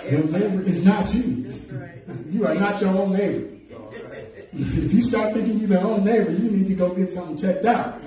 Your 0.10 0.24
neighbor 0.26 0.62
is 0.62 0.84
not 0.84 1.14
you. 1.14 1.54
you 2.30 2.48
are 2.48 2.56
not 2.56 2.82
your 2.82 2.90
own 2.90 3.12
neighbor. 3.14 3.48
if 4.54 4.94
you 4.94 5.02
start 5.02 5.34
thinking 5.34 5.60
you're 5.60 5.70
your 5.70 5.86
own 5.86 6.04
neighbor, 6.04 6.32
you 6.32 6.50
need 6.52 6.68
to 6.68 6.74
go 6.74 6.94
get 6.96 7.10
something 7.12 7.38
checked 7.38 7.66
out. 7.66 8.02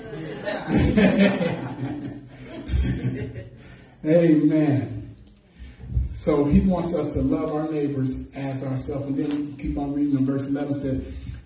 Amen. 4.05 5.17
So 6.11 6.45
he 6.45 6.61
wants 6.61 6.95
us 6.95 7.13
to 7.13 7.23
love 7.23 7.53
our 7.53 7.71
neighbors 7.71 8.15
as 8.35 8.63
ourselves. 8.63 9.07
And 9.07 9.19
then 9.19 9.57
keep 9.57 9.77
on 9.79 9.95
reading 9.95 10.19
in 10.19 10.27
verse 10.27 10.47
11 10.47 10.75
says, 10.75 11.01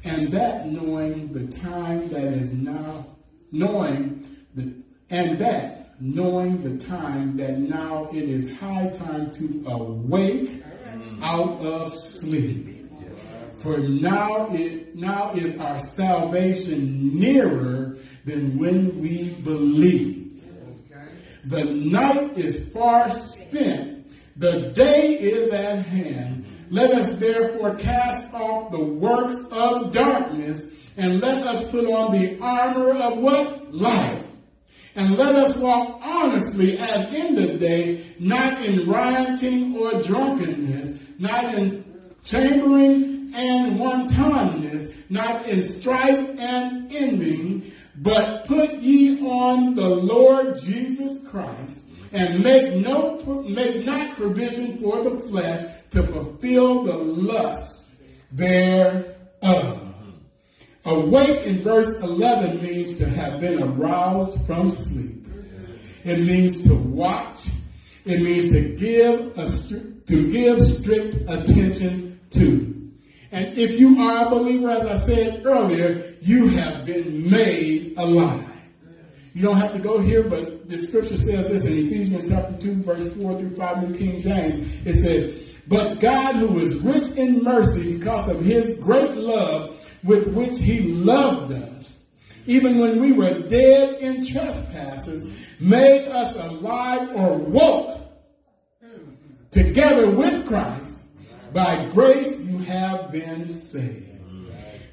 And 0.06 0.32
that 0.32 0.66
knowing 0.66 1.32
the 1.32 1.46
time 1.48 2.08
that 2.10 2.22
is 2.22 2.52
now, 2.52 3.06
knowing 3.50 4.26
the, 4.54 4.72
and 5.10 5.38
that 5.40 6.00
knowing 6.00 6.62
the 6.62 6.84
time 6.84 7.36
that 7.38 7.58
now 7.58 8.08
it 8.12 8.28
is 8.28 8.56
high 8.58 8.88
time 8.90 9.30
to 9.32 9.64
awake 9.66 10.62
out 11.22 11.58
of 11.60 11.92
sleep. 11.92 12.88
For 13.58 13.78
now 13.78 14.46
it 14.50 14.94
now 14.94 15.32
is 15.32 15.58
our 15.58 15.78
salvation 15.78 17.18
nearer 17.18 17.96
than 18.24 18.58
when 18.58 19.00
we 19.00 19.30
believed. 19.30 20.44
The 21.44 21.64
night 21.64 22.38
is 22.38 22.68
far 22.68 23.10
spent, 23.10 24.10
the 24.36 24.70
day 24.72 25.18
is 25.18 25.50
at 25.50 25.84
hand. 25.86 26.45
Let 26.70 26.90
us 26.92 27.16
therefore 27.18 27.74
cast 27.76 28.32
off 28.34 28.72
the 28.72 28.82
works 28.82 29.38
of 29.50 29.92
darkness 29.92 30.66
and 30.96 31.20
let 31.20 31.46
us 31.46 31.70
put 31.70 31.86
on 31.86 32.12
the 32.12 32.38
armor 32.40 32.94
of 32.94 33.18
what? 33.18 33.74
Light. 33.74 34.22
And 34.94 35.16
let 35.16 35.36
us 35.36 35.56
walk 35.56 36.00
honestly 36.02 36.78
as 36.78 37.12
in 37.12 37.34
the 37.34 37.58
day, 37.58 38.06
not 38.18 38.64
in 38.64 38.88
rioting 38.88 39.76
or 39.76 40.02
drunkenness, 40.02 40.98
not 41.18 41.54
in 41.54 41.84
chambering 42.24 43.30
and 43.34 43.78
wantoness, 43.78 44.92
not 45.10 45.46
in 45.46 45.62
strife 45.62 46.38
and 46.38 46.90
envying, 46.90 47.70
but 47.96 48.46
put 48.46 48.74
ye 48.76 49.20
on 49.26 49.74
the 49.74 49.88
Lord 49.88 50.58
Jesus 50.58 51.22
Christ, 51.28 51.90
and 52.12 52.42
make 52.42 52.74
no 52.84 53.18
make 53.48 53.84
not 53.84 54.16
provision 54.16 54.78
for 54.78 55.02
the 55.02 55.18
flesh 55.20 55.60
to 55.90 56.02
fulfill 56.02 56.84
the 56.84 56.96
lusts 56.96 58.02
thereof. 58.32 59.82
Awake 60.84 61.46
in 61.46 61.58
verse 61.62 62.00
11 62.00 62.62
means 62.62 62.96
to 62.98 63.08
have 63.08 63.40
been 63.40 63.62
aroused 63.62 64.46
from 64.46 64.70
sleep. 64.70 65.26
It 66.04 66.20
means 66.20 66.64
to 66.66 66.74
watch. 66.74 67.48
It 68.04 68.22
means 68.22 68.52
to 68.52 68.76
give 68.76 69.36
a, 69.36 69.48
to 70.06 70.32
give 70.32 70.62
strict 70.62 71.16
attention 71.28 72.20
to. 72.30 72.92
And 73.32 73.58
if 73.58 73.80
you 73.80 74.00
are 74.00 74.26
a 74.26 74.30
believer, 74.30 74.70
as 74.70 74.86
I 74.86 74.94
said 74.94 75.44
earlier, 75.44 76.14
you 76.20 76.48
have 76.50 76.86
been 76.86 77.28
made 77.28 77.94
alive. 77.96 78.48
You 79.34 79.42
don't 79.42 79.58
have 79.58 79.72
to 79.72 79.78
go 79.78 79.98
here, 79.98 80.22
but 80.22 80.68
the 80.68 80.78
scripture 80.78 81.18
says 81.18 81.48
this 81.48 81.64
in 81.64 81.72
Ephesians 81.72 82.28
chapter 82.28 82.56
2, 82.58 82.82
verse 82.82 83.12
4 83.14 83.34
through 83.34 83.56
5 83.56 83.82
in 83.82 83.92
King 83.92 84.18
James. 84.20 84.58
It 84.86 84.94
says, 84.94 85.45
But 85.68 86.00
God, 86.00 86.36
who 86.36 86.58
is 86.58 86.76
rich 86.78 87.10
in 87.16 87.42
mercy 87.42 87.96
because 87.96 88.28
of 88.28 88.40
his 88.40 88.78
great 88.80 89.16
love 89.16 89.84
with 90.04 90.28
which 90.28 90.58
he 90.58 90.80
loved 90.94 91.52
us, 91.52 92.04
even 92.46 92.78
when 92.78 93.00
we 93.00 93.12
were 93.12 93.40
dead 93.40 94.00
in 94.00 94.24
trespasses, 94.24 95.26
made 95.60 96.08
us 96.08 96.36
alive 96.36 97.10
or 97.14 97.36
woke 97.36 98.00
together 99.50 100.08
with 100.08 100.46
Christ. 100.46 101.08
By 101.52 101.86
grace 101.86 102.38
you 102.40 102.58
have 102.58 103.10
been 103.10 103.48
saved. 103.48 104.20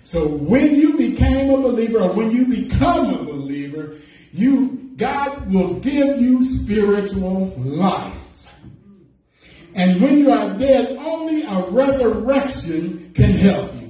So 0.02 0.28
when 0.28 0.76
you 0.76 0.98
became 0.98 1.54
a 1.54 1.62
believer 1.62 2.00
or 2.00 2.14
when 2.14 2.32
you 2.32 2.46
become 2.46 3.14
a 3.14 3.24
believer, 3.24 3.96
you 4.32 4.92
God 4.96 5.52
will 5.52 5.76
give 5.76 6.22
you 6.22 6.44
spiritual 6.44 7.54
life. 7.58 8.23
And 9.76 10.02
when 10.02 10.18
you 10.20 10.32
are 10.32 10.58
dead, 10.58 10.98
only 10.98 11.44
a 11.44 11.70
resurrection 11.70 13.12
can 13.14 13.32
help 13.32 13.74
you. 13.76 13.84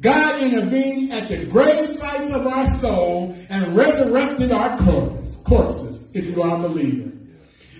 God 0.00 0.40
intervened 0.40 1.12
at 1.12 1.28
the 1.28 1.46
grave 1.46 1.88
sites 1.88 2.30
of 2.30 2.46
our 2.46 2.66
soul 2.66 3.36
and 3.50 3.76
resurrected 3.76 4.52
our 4.52 4.78
corpus, 4.78 5.36
corpses 5.44 6.10
if 6.14 6.26
you 6.26 6.42
are 6.42 6.56
a 6.56 6.68
believer. 6.68 7.10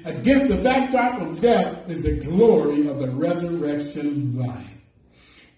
Against 0.05 0.49
the 0.49 0.57
backdrop 0.57 1.21
of 1.21 1.39
death 1.41 1.89
is 1.89 2.03
the 2.03 2.17
glory 2.17 2.89
of 2.89 2.99
the 2.99 3.11
resurrection 3.11 4.39
life. 4.39 4.67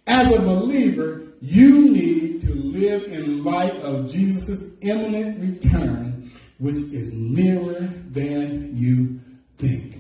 As 0.07 0.31
a 0.33 0.41
believer, 0.41 1.23
you 1.41 1.93
need 1.93 2.41
to 2.43 2.55
live 2.55 3.05
in 3.05 3.45
light 3.45 3.75
of 3.77 4.11
Jesus' 4.11 4.65
imminent 4.81 5.41
return, 5.41 6.31
which 6.59 6.77
is 6.77 7.11
nearer 7.13 7.89
than 8.11 8.75
you 8.75 9.21
think. 9.57 10.00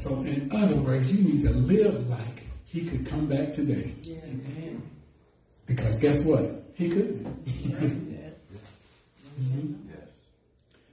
So, 0.00 0.22
in 0.22 0.50
other 0.50 0.76
words, 0.76 1.14
you 1.14 1.22
need 1.22 1.42
to 1.42 1.50
live 1.50 2.08
like 2.08 2.42
he 2.64 2.86
could 2.86 3.04
come 3.04 3.26
back 3.26 3.52
today. 3.52 3.92
Because 5.66 5.98
guess 5.98 6.24
what? 6.24 6.72
He 6.74 6.88
couldn't. 6.88 7.44
mm-hmm. 7.44 8.14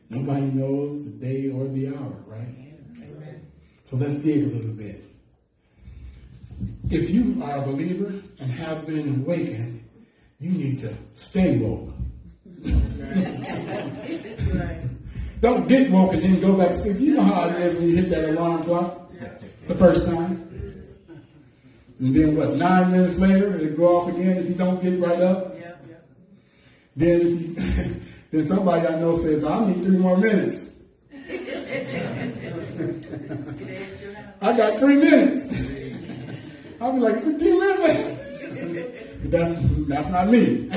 Nobody 0.10 0.48
knows 0.48 1.06
the 1.06 1.12
day 1.12 1.50
or 1.50 1.70
the 1.70 1.88
hour, 1.88 2.22
right? 2.28 2.54
So 3.86 3.96
let's 3.96 4.18
dig 4.18 4.44
a 4.44 4.48
little 4.48 4.74
bit. 4.74 5.02
If 6.90 7.10
you 7.10 7.42
are 7.44 7.60
a 7.60 7.62
believer 7.62 8.14
and 8.42 8.52
have 8.52 8.86
been 8.86 9.22
awakened, 9.22 9.86
you 10.40 10.52
need 10.52 10.80
to 10.80 10.94
stay 11.14 11.56
woke. 11.56 11.94
Don't 15.40 15.68
get 15.68 15.92
woke 15.92 16.14
and 16.14 16.24
then 16.24 16.40
go 16.40 16.58
back 16.58 16.70
to 16.70 16.78
sleep. 16.78 16.98
You 17.00 17.16
know 17.16 17.24
how 17.24 17.48
it 17.50 17.56
is 17.58 17.76
when 17.76 17.90
you 17.90 17.96
hit 17.98 18.10
that 18.10 18.30
alarm 18.30 18.64
clock 18.64 19.12
the 19.68 19.76
first 19.76 20.08
time. 20.08 20.48
And 22.00 22.16
then 22.16 22.36
what, 22.36 22.56
nine 22.56 22.92
minutes 22.92 23.18
later, 23.18 23.56
it 23.56 23.76
go 23.76 23.98
off 23.98 24.10
again 24.10 24.38
if 24.38 24.50
you 24.50 24.56
don't 24.56 24.82
get 24.82 25.00
right 25.00 25.20
up? 25.20 25.56
Then, 26.96 27.22
you, 27.22 27.56
then 28.32 28.46
somebody 28.48 28.88
I 28.88 29.00
know 29.00 29.16
says, 29.16 29.44
I 29.44 29.68
need 29.68 29.84
three 29.84 29.98
more 29.98 30.18
minutes. 30.18 30.68
I 34.40 34.56
got 34.56 34.80
three 34.80 34.96
minutes. 34.96 35.46
I'll 36.82 36.94
be 36.94 37.00
like, 37.00 37.22
three 37.22 37.60
minutes? 37.60 37.82
that's, 39.26 39.56
that's 39.88 40.10
not 40.10 40.30
me. 40.30 40.70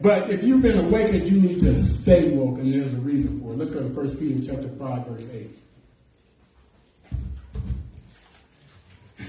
But 0.00 0.30
if 0.30 0.42
you've 0.42 0.62
been 0.62 0.78
awakened, 0.78 1.26
you 1.26 1.40
need 1.40 1.60
to 1.60 1.82
stay 1.82 2.30
woke, 2.30 2.58
and 2.58 2.72
there's 2.72 2.92
a 2.92 2.96
reason 2.96 3.40
for 3.40 3.52
it. 3.52 3.58
Let's 3.58 3.70
go 3.70 3.80
to 3.80 3.88
1 3.88 4.16
Peter 4.16 4.52
chapter 4.52 4.68
5, 4.68 5.06
verse 5.06 5.28
8. 5.32 5.58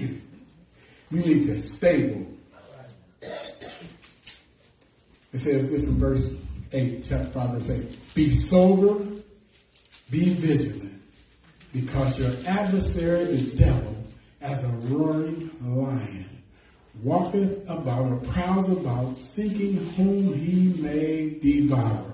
you 0.00 1.20
need 1.20 1.44
to 1.46 1.58
stay 1.58 2.08
woke. 2.08 2.28
It 5.32 5.38
says 5.38 5.70
this 5.70 5.86
in 5.86 5.94
verse 5.98 6.36
8, 6.72 7.06
chapter 7.08 7.30
5, 7.30 7.50
verse 7.50 7.70
8. 7.70 8.14
Be 8.14 8.30
sober, 8.30 9.04
be 10.10 10.34
vigilant 10.34 11.02
because 11.72 12.20
your 12.20 12.32
adversary, 12.46 13.24
the 13.24 13.56
devil, 13.56 13.96
as 14.40 14.62
a 14.62 14.68
roaring 14.68 15.50
lion, 15.62 16.28
walketh 17.02 17.68
about 17.68 18.12
or 18.12 18.16
prowls 18.16 18.68
about, 18.68 19.16
seeking 19.16 19.76
whom 19.94 20.32
he 20.34 20.80
may 20.80 21.38
devour. 21.40 22.04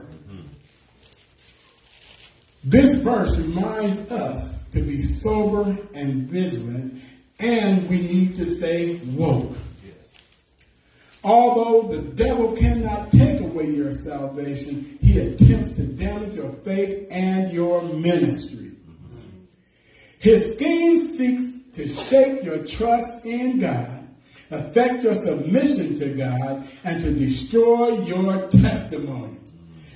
This 2.64 2.96
verse 2.96 3.36
reminds 3.38 3.98
us 4.10 4.58
to 4.72 4.80
be 4.80 5.00
sober 5.00 5.76
and 5.94 6.22
vigilant, 6.22 7.00
and 7.38 7.88
we 7.88 8.00
need 8.00 8.36
to 8.36 8.44
stay 8.44 8.96
woke. 8.96 9.56
Although 11.24 11.88
the 11.88 12.02
devil 12.02 12.56
cannot 12.56 13.10
take 13.10 13.40
away 13.40 13.70
your 13.70 13.92
salvation, 13.92 14.98
he 15.00 15.18
attempts 15.18 15.72
to 15.72 15.84
damage 15.84 16.36
your 16.36 16.52
faith 16.64 17.08
and 17.10 17.52
your 17.52 17.82
ministry. 17.82 18.72
His 20.18 20.54
scheme 20.54 20.98
seeks 20.98 21.58
to 21.74 21.86
shake 21.88 22.44
your 22.44 22.64
trust 22.64 23.24
in 23.24 23.58
God, 23.58 23.97
affect 24.50 25.04
your 25.04 25.14
submission 25.14 25.96
to 25.96 26.14
God, 26.14 26.66
and 26.84 27.00
to 27.02 27.12
destroy 27.12 27.98
your 28.00 28.48
testimony. 28.48 29.36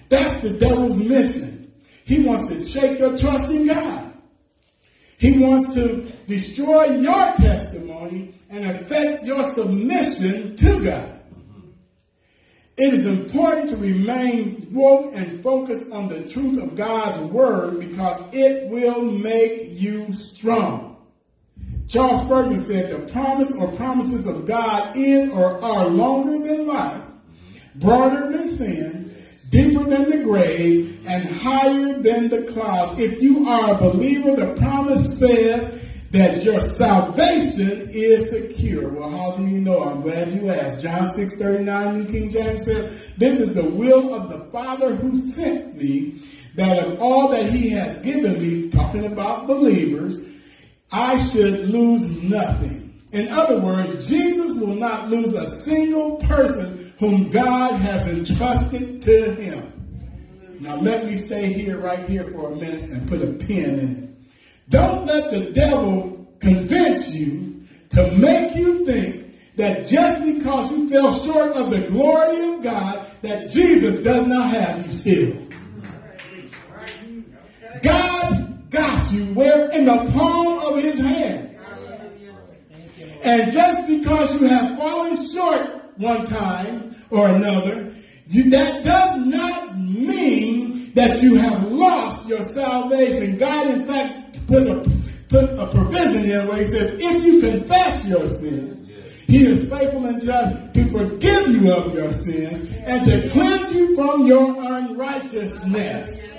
That's 0.08 0.38
the 0.38 0.50
devil's 0.50 1.02
mission. 1.02 1.72
He 2.04 2.24
wants 2.24 2.48
to 2.48 2.60
shake 2.60 2.98
your 2.98 3.16
trust 3.16 3.50
in 3.50 3.66
God. 3.66 4.12
He 5.18 5.38
wants 5.38 5.72
to 5.74 6.02
destroy 6.26 6.96
your 6.96 7.32
testimony 7.36 8.34
and 8.50 8.64
affect 8.64 9.24
your 9.24 9.44
submission 9.44 10.56
to 10.56 10.84
God. 10.84 11.20
It 12.76 12.94
is 12.94 13.06
important 13.06 13.68
to 13.68 13.76
remain 13.76 14.68
woke 14.72 15.14
and 15.14 15.42
focus 15.42 15.84
on 15.92 16.08
the 16.08 16.28
truth 16.28 16.60
of 16.60 16.74
God's 16.74 17.18
word 17.30 17.80
because 17.80 18.20
it 18.32 18.68
will 18.68 19.02
make 19.02 19.68
you 19.68 20.12
strong. 20.12 20.91
Charles 21.88 22.22
Spurgeon 22.22 22.60
said, 22.60 22.90
the 22.90 23.12
promise 23.12 23.52
or 23.52 23.68
promises 23.72 24.26
of 24.26 24.46
God 24.46 24.96
is 24.96 25.30
or 25.30 25.62
are 25.62 25.86
longer 25.86 26.46
than 26.46 26.66
life, 26.66 27.02
broader 27.74 28.30
than 28.30 28.48
sin, 28.48 29.14
deeper 29.50 29.84
than 29.84 30.08
the 30.08 30.24
grave, 30.24 31.06
and 31.06 31.24
higher 31.24 32.00
than 32.00 32.28
the 32.28 32.42
clouds. 32.44 32.98
If 32.98 33.20
you 33.20 33.46
are 33.46 33.74
a 33.74 33.78
believer, 33.78 34.34
the 34.34 34.54
promise 34.54 35.18
says 35.18 35.82
that 36.12 36.44
your 36.44 36.60
salvation 36.60 37.88
is 37.90 38.30
secure. 38.30 38.88
Well, 38.88 39.10
how 39.10 39.32
do 39.32 39.46
you 39.46 39.60
know? 39.60 39.82
I'm 39.82 40.02
glad 40.02 40.30
you 40.32 40.50
asked. 40.50 40.82
John 40.82 41.10
6 41.10 41.36
39, 41.36 41.98
New 41.98 42.04
King 42.04 42.30
James 42.30 42.64
says, 42.64 43.12
This 43.16 43.40
is 43.40 43.54
the 43.54 43.64
will 43.64 44.14
of 44.14 44.28
the 44.28 44.44
Father 44.50 44.94
who 44.94 45.16
sent 45.16 45.76
me, 45.76 46.20
that 46.54 46.78
of 46.78 47.00
all 47.00 47.28
that 47.28 47.50
he 47.50 47.70
has 47.70 47.96
given 47.98 48.40
me, 48.40 48.70
talking 48.70 49.06
about 49.06 49.46
believers, 49.46 50.26
I 50.92 51.16
should 51.16 51.68
lose 51.70 52.06
nothing. 52.22 53.02
In 53.12 53.28
other 53.28 53.58
words, 53.58 54.08
Jesus 54.08 54.54
will 54.54 54.74
not 54.74 55.08
lose 55.08 55.32
a 55.34 55.48
single 55.48 56.16
person 56.16 56.92
whom 56.98 57.30
God 57.30 57.72
has 57.80 58.06
entrusted 58.08 59.02
to 59.02 59.34
him. 59.34 60.58
Now 60.60 60.76
let 60.76 61.04
me 61.06 61.16
stay 61.16 61.52
here 61.52 61.78
right 61.78 62.08
here 62.08 62.30
for 62.30 62.52
a 62.52 62.56
minute 62.56 62.90
and 62.90 63.08
put 63.08 63.22
a 63.22 63.26
pin 63.26 63.78
in 63.78 64.04
it. 64.04 64.08
Don't 64.68 65.06
let 65.06 65.30
the 65.30 65.50
devil 65.50 66.32
convince 66.38 67.14
you 67.14 67.62
to 67.90 68.16
make 68.16 68.54
you 68.54 68.86
think 68.86 69.26
that 69.56 69.86
just 69.86 70.24
because 70.24 70.70
you 70.70 70.88
fell 70.88 71.10
short 71.10 71.52
of 71.52 71.70
the 71.70 71.80
glory 71.88 72.54
of 72.54 72.62
God, 72.62 73.06
that 73.22 73.50
Jesus 73.50 73.98
does 73.98 74.26
not 74.26 74.50
have 74.50 74.86
you 74.86 74.92
still. 74.92 75.36
God 77.82 78.41
got 78.72 79.12
you 79.12 79.24
where 79.34 79.70
in 79.70 79.84
the 79.84 80.10
palm 80.12 80.58
of 80.60 80.82
his 80.82 80.98
hand. 80.98 81.50
And 83.24 83.52
just 83.52 83.86
because 83.86 84.40
you 84.40 84.48
have 84.48 84.76
fallen 84.76 85.16
short 85.16 85.94
one 85.96 86.26
time 86.26 86.94
or 87.10 87.28
another, 87.28 87.92
you, 88.26 88.50
that 88.50 88.84
does 88.84 89.16
not 89.26 89.78
mean 89.78 90.92
that 90.94 91.22
you 91.22 91.36
have 91.36 91.70
lost 91.70 92.28
your 92.28 92.42
salvation. 92.42 93.38
God, 93.38 93.68
in 93.68 93.84
fact, 93.84 94.46
put 94.48 94.66
a, 94.66 94.80
put 95.28 95.50
a 95.58 95.66
provision 95.68 96.28
in 96.28 96.48
where 96.48 96.56
he 96.56 96.64
says, 96.64 96.98
if 97.00 97.24
you 97.24 97.40
confess 97.40 98.08
your 98.08 98.26
sin, 98.26 98.78
he 99.28 99.46
is 99.46 99.68
faithful 99.70 100.04
and 100.04 100.20
just 100.20 100.74
to 100.74 100.84
forgive 100.90 101.48
you 101.48 101.72
of 101.72 101.94
your 101.94 102.12
sins 102.12 102.76
and 102.84 103.06
to 103.06 103.28
cleanse 103.30 103.72
you 103.72 103.94
from 103.94 104.26
your 104.26 104.56
unrighteousness. 104.58 106.31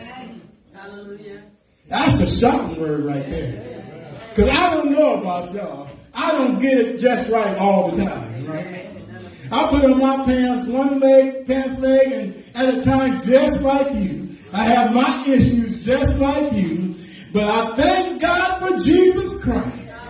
That's 1.87 2.19
a 2.19 2.27
shocking 2.27 2.81
word 2.81 3.05
right 3.05 3.27
there. 3.29 4.09
Because 4.29 4.49
I 4.49 4.73
don't 4.73 4.91
know 4.91 5.21
about 5.21 5.53
y'all. 5.53 5.89
I 6.13 6.31
don't 6.31 6.59
get 6.59 6.77
it 6.77 6.97
just 6.99 7.31
right 7.31 7.57
all 7.57 7.91
the 7.91 8.03
time, 8.03 8.45
right? 8.45 8.89
I 9.51 9.67
put 9.67 9.83
on 9.83 9.99
my 9.99 10.23
pants, 10.25 10.67
one 10.67 10.99
leg, 10.99 11.45
pants 11.45 11.79
leg, 11.79 12.11
and 12.11 12.43
at 12.55 12.73
a 12.73 12.81
time 12.81 13.19
just 13.19 13.61
like 13.61 13.93
you. 13.93 14.29
I 14.51 14.63
have 14.63 14.93
my 14.93 15.23
issues 15.27 15.85
just 15.85 16.19
like 16.19 16.53
you. 16.53 16.95
But 17.33 17.49
I 17.49 17.75
thank 17.75 18.21
God 18.21 18.59
for 18.59 18.77
Jesus 18.77 19.41
Christ 19.43 20.07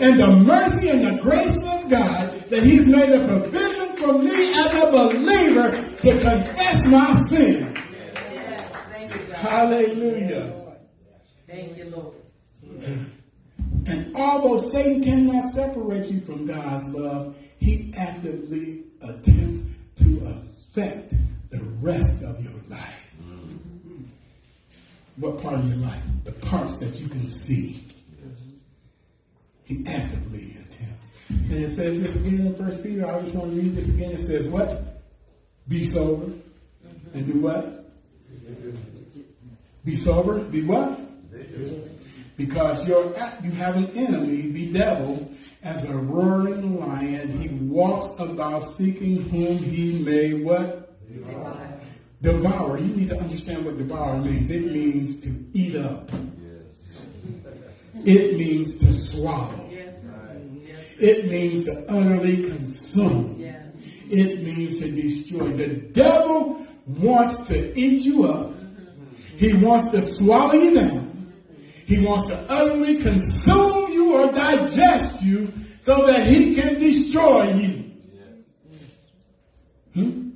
and 0.00 0.18
the 0.18 0.30
mercy 0.44 0.88
and 0.88 1.04
the 1.04 1.22
grace 1.22 1.56
of 1.58 1.88
God 1.88 2.32
that 2.50 2.62
He's 2.62 2.86
made 2.86 3.10
a 3.10 3.26
provision 3.26 3.96
for 3.96 4.18
me 4.18 4.52
as 4.54 4.82
a 4.82 4.90
believer 4.90 5.70
to 5.72 6.20
confess 6.20 6.86
my 6.86 7.12
sin. 7.14 7.74
Yes, 8.32 8.72
thank 8.90 9.12
you, 9.12 9.20
God. 9.28 9.36
Hallelujah. 9.36 10.61
Thank 11.52 11.76
you, 11.76 11.84
Lord. 11.84 12.14
And 13.84 14.14
although 14.14 14.58
Satan 14.58 15.02
cannot 15.02 15.44
separate 15.44 16.08
you 16.08 16.20
from 16.20 16.46
God's 16.46 16.84
love, 16.86 17.36
he 17.58 17.92
actively 17.96 18.84
attempts 19.00 19.60
to 19.96 20.24
affect 20.26 21.14
the 21.50 21.60
rest 21.80 22.22
of 22.22 22.40
your 22.40 22.52
life. 22.68 23.12
Mm-hmm. 23.24 24.04
What 25.16 25.42
part 25.42 25.56
of 25.56 25.66
your 25.66 25.78
life? 25.78 26.00
The 26.22 26.32
parts 26.32 26.78
that 26.78 27.00
you 27.00 27.08
can 27.08 27.26
see. 27.26 27.84
He 29.64 29.84
actively 29.86 30.56
attempts. 30.60 31.10
And 31.28 31.52
it 31.52 31.70
says 31.70 32.00
this 32.00 32.14
again 32.14 32.46
in 32.46 32.54
First 32.54 32.84
Peter. 32.84 33.04
I 33.04 33.18
just 33.18 33.34
want 33.34 33.50
to 33.50 33.60
read 33.60 33.74
this 33.74 33.88
again. 33.88 34.12
It 34.12 34.24
says 34.24 34.46
what? 34.46 35.02
Be 35.66 35.82
sober. 35.82 36.32
And 37.14 37.26
do 37.26 37.40
what? 37.40 37.64
Mm-hmm. 38.32 38.76
Be 39.84 39.96
sober. 39.96 40.38
Be 40.44 40.62
what? 40.62 41.00
Because 42.36 42.88
you're 42.88 43.14
at, 43.18 43.44
you 43.44 43.50
have 43.52 43.76
an 43.76 43.86
enemy, 43.96 44.48
the 44.50 44.72
devil, 44.72 45.30
as 45.62 45.84
a 45.88 45.94
roaring 45.96 46.80
lion. 46.80 47.38
He 47.38 47.48
walks 47.48 48.08
about 48.18 48.64
seeking 48.64 49.22
whom 49.28 49.58
he 49.58 50.02
may 50.02 50.42
what? 50.42 50.78
Devour. 52.22 52.78
You 52.78 52.96
need 52.96 53.08
to 53.10 53.18
understand 53.18 53.64
what 53.66 53.76
devour 53.78 54.16
means. 54.18 54.50
It 54.50 54.72
means 54.72 55.20
to 55.24 55.28
eat 55.52 55.76
up. 55.76 56.10
It 58.04 58.36
means 58.38 58.76
to 58.76 58.92
swallow. 58.92 59.68
Yes, 59.70 60.94
It 60.98 61.28
means 61.30 61.66
to 61.66 61.84
utterly 61.88 62.42
consume. 62.44 63.36
yes. 63.38 63.56
It 64.08 64.42
means 64.42 64.78
to 64.80 64.90
destroy. 64.90 65.48
The 65.52 65.68
devil 65.68 66.64
wants 66.86 67.36
to 67.48 67.78
eat 67.78 68.04
you 68.04 68.24
up. 68.24 68.48
Mm-hmm. 68.48 69.38
He 69.38 69.54
wants 69.54 69.90
to 69.90 70.02
swallow 70.02 70.54
you 70.54 70.74
down. 70.74 71.11
He 71.92 71.98
wants 71.98 72.28
to 72.28 72.36
utterly 72.48 72.96
consume 72.96 73.92
you 73.92 74.14
or 74.14 74.32
digest 74.32 75.22
you 75.22 75.52
so 75.78 76.06
that 76.06 76.26
he 76.26 76.54
can 76.54 76.78
destroy 76.78 77.52
you. 77.52 77.84
Hmm? 79.92 80.30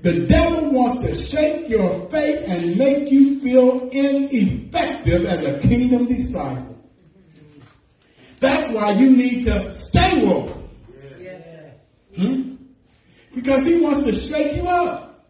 The 0.00 0.20
devil 0.26 0.70
wants 0.70 1.02
to 1.02 1.12
shake 1.12 1.68
your 1.68 2.08
faith 2.08 2.48
and 2.48 2.78
make 2.78 3.12
you 3.12 3.42
feel 3.42 3.90
ineffective 3.90 5.26
as 5.26 5.44
a 5.44 5.58
kingdom 5.58 6.06
disciple. 6.06 6.82
That's 8.40 8.72
why 8.72 8.92
you 8.92 9.10
need 9.10 9.44
to 9.44 9.74
stay 9.74 10.24
woke. 10.24 10.56
Hmm? 12.16 12.54
Because 13.34 13.66
he 13.66 13.78
wants 13.80 14.02
to 14.02 14.14
shake 14.14 14.56
you 14.56 14.66
up. 14.66 15.26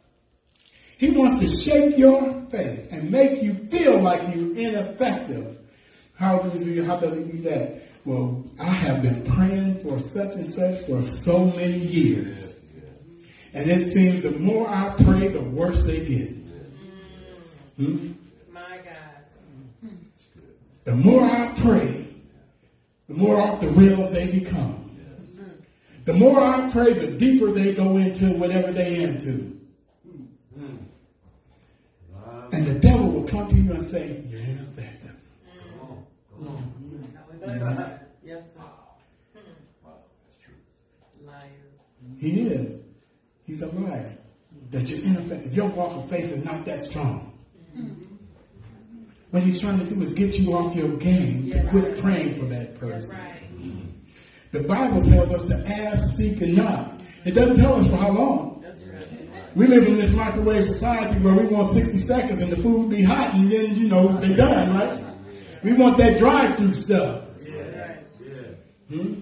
He 0.98 1.10
wants 1.10 1.40
to 1.40 1.48
shake 1.48 1.98
your 1.98 2.40
faith 2.50 2.92
and 2.92 3.10
make 3.10 3.42
you 3.42 3.54
feel 3.68 4.00
like 4.00 4.22
you're 4.32 4.56
ineffective. 4.56 5.55
How 6.16 6.38
does 6.38 6.64
he, 6.64 6.82
how 6.82 6.96
does 6.96 7.14
he 7.16 7.24
do 7.24 7.42
that? 7.42 7.82
Well, 8.04 8.44
I 8.58 8.64
have 8.70 9.02
been 9.02 9.24
praying 9.24 9.80
for 9.80 9.98
such 9.98 10.34
and 10.34 10.46
such 10.46 10.86
for 10.86 11.06
so 11.08 11.44
many 11.44 11.78
years. 11.78 12.54
And 13.52 13.70
it 13.70 13.84
seems 13.86 14.22
the 14.22 14.32
more 14.32 14.68
I 14.68 14.94
pray, 15.02 15.28
the 15.28 15.40
worse 15.40 15.84
they 15.84 16.04
get. 16.04 16.30
Hmm? 17.76 18.12
My 18.52 18.78
God. 18.78 19.90
The 20.84 20.94
more 20.94 21.22
I 21.22 21.52
pray, 21.56 22.06
the 23.08 23.14
more 23.14 23.40
off 23.40 23.60
the 23.60 23.68
rails 23.68 24.12
they 24.12 24.30
become. 24.30 24.82
The 26.04 26.12
more 26.12 26.40
I 26.40 26.70
pray, 26.70 26.92
the 26.92 27.16
deeper 27.16 27.50
they 27.50 27.74
go 27.74 27.96
into 27.96 28.26
whatever 28.34 28.70
they 28.70 29.02
into. 29.02 29.58
And 32.52 32.64
the 32.64 32.78
devil 32.78 33.10
will 33.10 33.24
come 33.24 33.48
to 33.48 33.56
you 33.56 33.72
and 33.72 33.82
say, 33.82 34.22
You're 34.26 34.40
Hallelujah. 37.46 38.00
Yes, 38.24 38.52
sir. 38.54 38.60
Wow, 39.84 39.94
that's 40.24 40.36
true. 40.42 40.54
Liar. 41.24 41.40
He 42.18 42.48
is. 42.48 42.80
He's 43.44 43.62
a 43.62 43.66
liar. 43.68 44.12
That 44.70 44.90
you're 44.90 44.98
ineffective. 44.98 45.54
Your 45.54 45.68
walk 45.68 45.96
of 45.96 46.10
faith 46.10 46.32
is 46.32 46.44
not 46.44 46.64
that 46.64 46.82
strong. 46.82 47.38
Mm-hmm. 47.76 48.14
What 49.30 49.42
he's 49.44 49.60
trying 49.60 49.78
to 49.78 49.84
do 49.86 50.00
is 50.02 50.12
get 50.12 50.38
you 50.38 50.54
off 50.54 50.74
your 50.74 50.88
game 50.96 51.50
to 51.50 51.62
quit 51.68 52.00
praying 52.00 52.34
for 52.40 52.46
that 52.46 52.74
person. 52.80 53.16
Right. 53.16 53.52
Mm-hmm. 53.54 53.90
The 54.52 54.60
Bible 54.60 55.02
tells 55.02 55.30
us 55.32 55.44
to 55.46 55.56
ask, 55.68 56.16
seek, 56.16 56.40
and 56.40 56.56
knock. 56.56 56.92
It 57.24 57.32
doesn't 57.32 57.56
tell 57.56 57.74
us 57.74 57.86
for 57.88 57.96
how 57.96 58.10
long. 58.10 58.64
Right. 58.64 58.74
We 59.54 59.66
live 59.66 59.86
in 59.86 59.94
this 59.94 60.12
microwave 60.12 60.64
society 60.64 61.18
where 61.20 61.34
we 61.34 61.46
want 61.46 61.70
60 61.70 61.96
seconds 61.98 62.40
and 62.42 62.50
the 62.50 62.56
food 62.56 62.90
be 62.90 63.02
hot 63.02 63.34
and 63.34 63.50
then, 63.50 63.76
you 63.76 63.88
know, 63.88 64.08
they're 64.20 64.36
done, 64.36 64.74
right? 64.74 65.04
We 65.62 65.72
want 65.74 65.96
that 65.98 66.18
drive-through 66.18 66.74
stuff. 66.74 67.25
Hmm? 68.88 69.14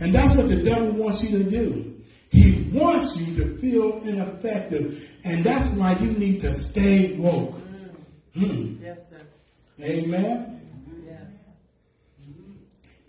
And 0.00 0.14
that's 0.14 0.34
what 0.34 0.48
the 0.48 0.62
devil 0.62 0.90
wants 0.92 1.22
you 1.22 1.38
to 1.38 1.48
do. 1.48 2.00
He 2.30 2.68
wants 2.72 3.16
you 3.20 3.36
to 3.36 3.58
feel 3.58 3.98
ineffective. 3.98 5.08
And 5.24 5.44
that's 5.44 5.68
why 5.70 5.96
you 6.00 6.12
need 6.12 6.40
to 6.40 6.52
stay 6.54 7.16
woke. 7.18 7.54
Hmm. 8.34 8.76
Yes, 8.82 9.10
sir. 9.10 9.20
Amen. 9.82 10.52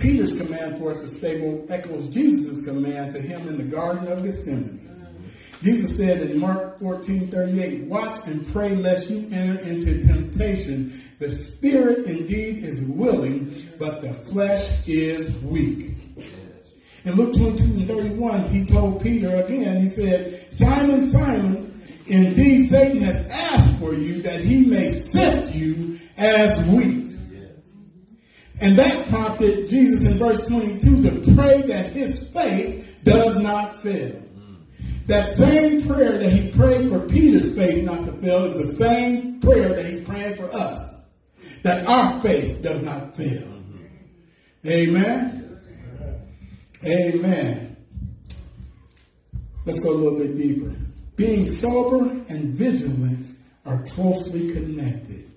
Peter's 0.04 0.38
command 0.38 0.78
for 0.78 0.92
us 0.92 1.00
to 1.00 1.08
stay 1.08 1.40
woke 1.40 1.72
echoes 1.72 2.08
Jesus' 2.08 2.62
command 2.66 3.14
to 3.14 3.22
him 3.22 3.48
in 3.48 3.58
the 3.58 3.64
Garden 3.64 4.06
of 4.10 4.22
Gethsemane. 4.22 4.93
Jesus 5.64 5.96
said 5.96 6.20
in 6.20 6.40
Mark 6.40 6.78
14 6.78 7.30
38, 7.30 7.86
Watch 7.86 8.28
and 8.28 8.46
pray 8.52 8.76
lest 8.76 9.10
you 9.10 9.30
enter 9.32 9.62
into 9.62 10.06
temptation. 10.06 10.92
The 11.20 11.30
spirit 11.30 12.06
indeed 12.06 12.66
is 12.66 12.82
willing, 12.82 13.56
but 13.80 14.02
the 14.02 14.14
flesh 14.14 14.86
is 14.86 15.34
weak. 15.42 15.96
In 17.06 17.14
Luke 17.14 17.34
22 17.34 17.64
and 17.64 17.88
31, 17.88 18.50
he 18.50 18.66
told 18.66 19.02
Peter 19.02 19.34
again, 19.38 19.80
he 19.80 19.88
said, 19.88 20.52
Simon, 20.54 21.06
Simon, 21.06 21.82
indeed 22.08 22.68
Satan 22.68 22.98
has 22.98 23.26
asked 23.30 23.80
for 23.80 23.94
you 23.94 24.22
that 24.22 24.42
he 24.42 24.66
may 24.66 24.90
sift 24.90 25.56
you 25.56 25.98
as 26.18 26.60
wheat. 26.68 27.16
And 28.60 28.78
that 28.78 29.08
prompted 29.08 29.70
Jesus 29.70 30.12
in 30.12 30.18
verse 30.18 30.46
22 30.46 31.04
to 31.04 31.34
pray 31.36 31.62
that 31.64 31.94
his 31.94 32.28
faith 32.30 33.00
does 33.06 33.38
not 33.38 33.82
fail. 33.82 34.23
That 35.08 35.30
same 35.30 35.86
prayer 35.86 36.18
that 36.18 36.30
he 36.30 36.52
prayed 36.52 36.90
for 36.90 37.00
Peter's 37.00 37.56
faith 37.56 37.84
not 37.84 38.06
to 38.06 38.14
fail 38.14 38.46
is 38.46 38.56
the 38.56 38.74
same 38.74 39.40
prayer 39.42 39.76
that 39.76 39.86
he's 39.86 40.02
praying 40.02 40.36
for 40.36 40.54
us. 40.54 40.94
That 41.64 41.86
our 41.88 42.22
faith 42.22 42.62
does 42.62 42.82
not 42.82 43.16
fail. 43.16 43.48
Amen. 44.66 45.60
Amen. 46.86 47.78
Let's 49.66 49.80
go 49.80 49.92
a 49.92 49.96
little 49.96 50.20
bit 50.20 50.36
deeper. 50.36 50.74
Being 51.16 51.48
sober 51.48 52.10
and 52.30 52.54
vigilant 52.56 53.28
are 53.66 53.82
closely 53.84 54.52
connected. 54.52 55.30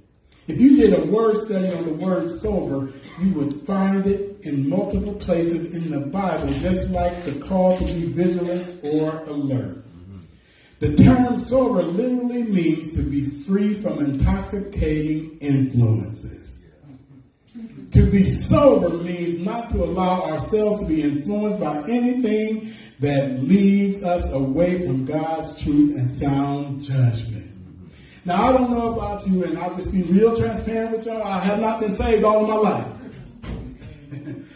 If 0.47 0.61
you 0.61 0.77
did 0.77 0.95
a 0.95 1.05
word 1.05 1.37
study 1.37 1.73
on 1.73 1.85
the 1.85 1.93
word 1.93 2.31
sober, 2.31 2.93
you 3.21 3.33
would 3.35 3.67
find 3.67 4.07
it 4.07 4.39
in 4.43 4.69
multiple 4.69 5.15
places 5.15 5.75
in 5.75 5.91
the 5.91 6.07
Bible, 6.07 6.49
just 6.55 6.91
like 6.91 7.25
the 7.25 7.33
call 7.41 7.77
to 7.77 7.85
be 7.85 8.07
vigilant 8.07 8.85
or 8.85 9.25
alert. 9.25 9.83
The 10.79 10.95
term 10.95 11.39
sober 11.39 11.83
literally 11.83 12.45
means 12.45 12.95
to 12.95 13.03
be 13.03 13.25
free 13.25 13.75
from 13.75 13.99
intoxicating 13.99 15.39
influences. 15.39 16.59
To 17.93 18.11
be 18.11 18.25
sober 18.25 18.91
means 18.91 19.45
not 19.45 19.71
to 19.71 19.83
allow 19.83 20.25
ourselves 20.25 20.81
to 20.81 20.87
be 20.87 21.03
influenced 21.03 21.59
by 21.59 21.79
anything 21.89 22.73
that 23.01 23.43
leads 23.43 24.03
us 24.03 24.31
away 24.31 24.87
from 24.87 25.07
God's 25.07 25.61
truth 25.63 25.97
and 25.97 26.11
sound 26.11 26.83
judgment. 26.83 27.56
Now, 28.27 28.49
I 28.49 28.53
don't 28.53 28.71
know 28.71 28.93
about 28.93 29.25
you, 29.29 29.45
and 29.45 29.57
I'll 29.57 29.73
just 29.77 29.93
be 29.93 30.03
real 30.03 30.35
transparent 30.35 30.91
with 30.91 31.07
y'all. 31.07 31.23
I 31.23 31.39
have 31.39 31.61
not 31.61 31.79
been 31.79 31.93
saved 31.93 32.25
all 32.25 32.43
of 32.43 32.49
my 32.49 32.71
life. 32.71 32.87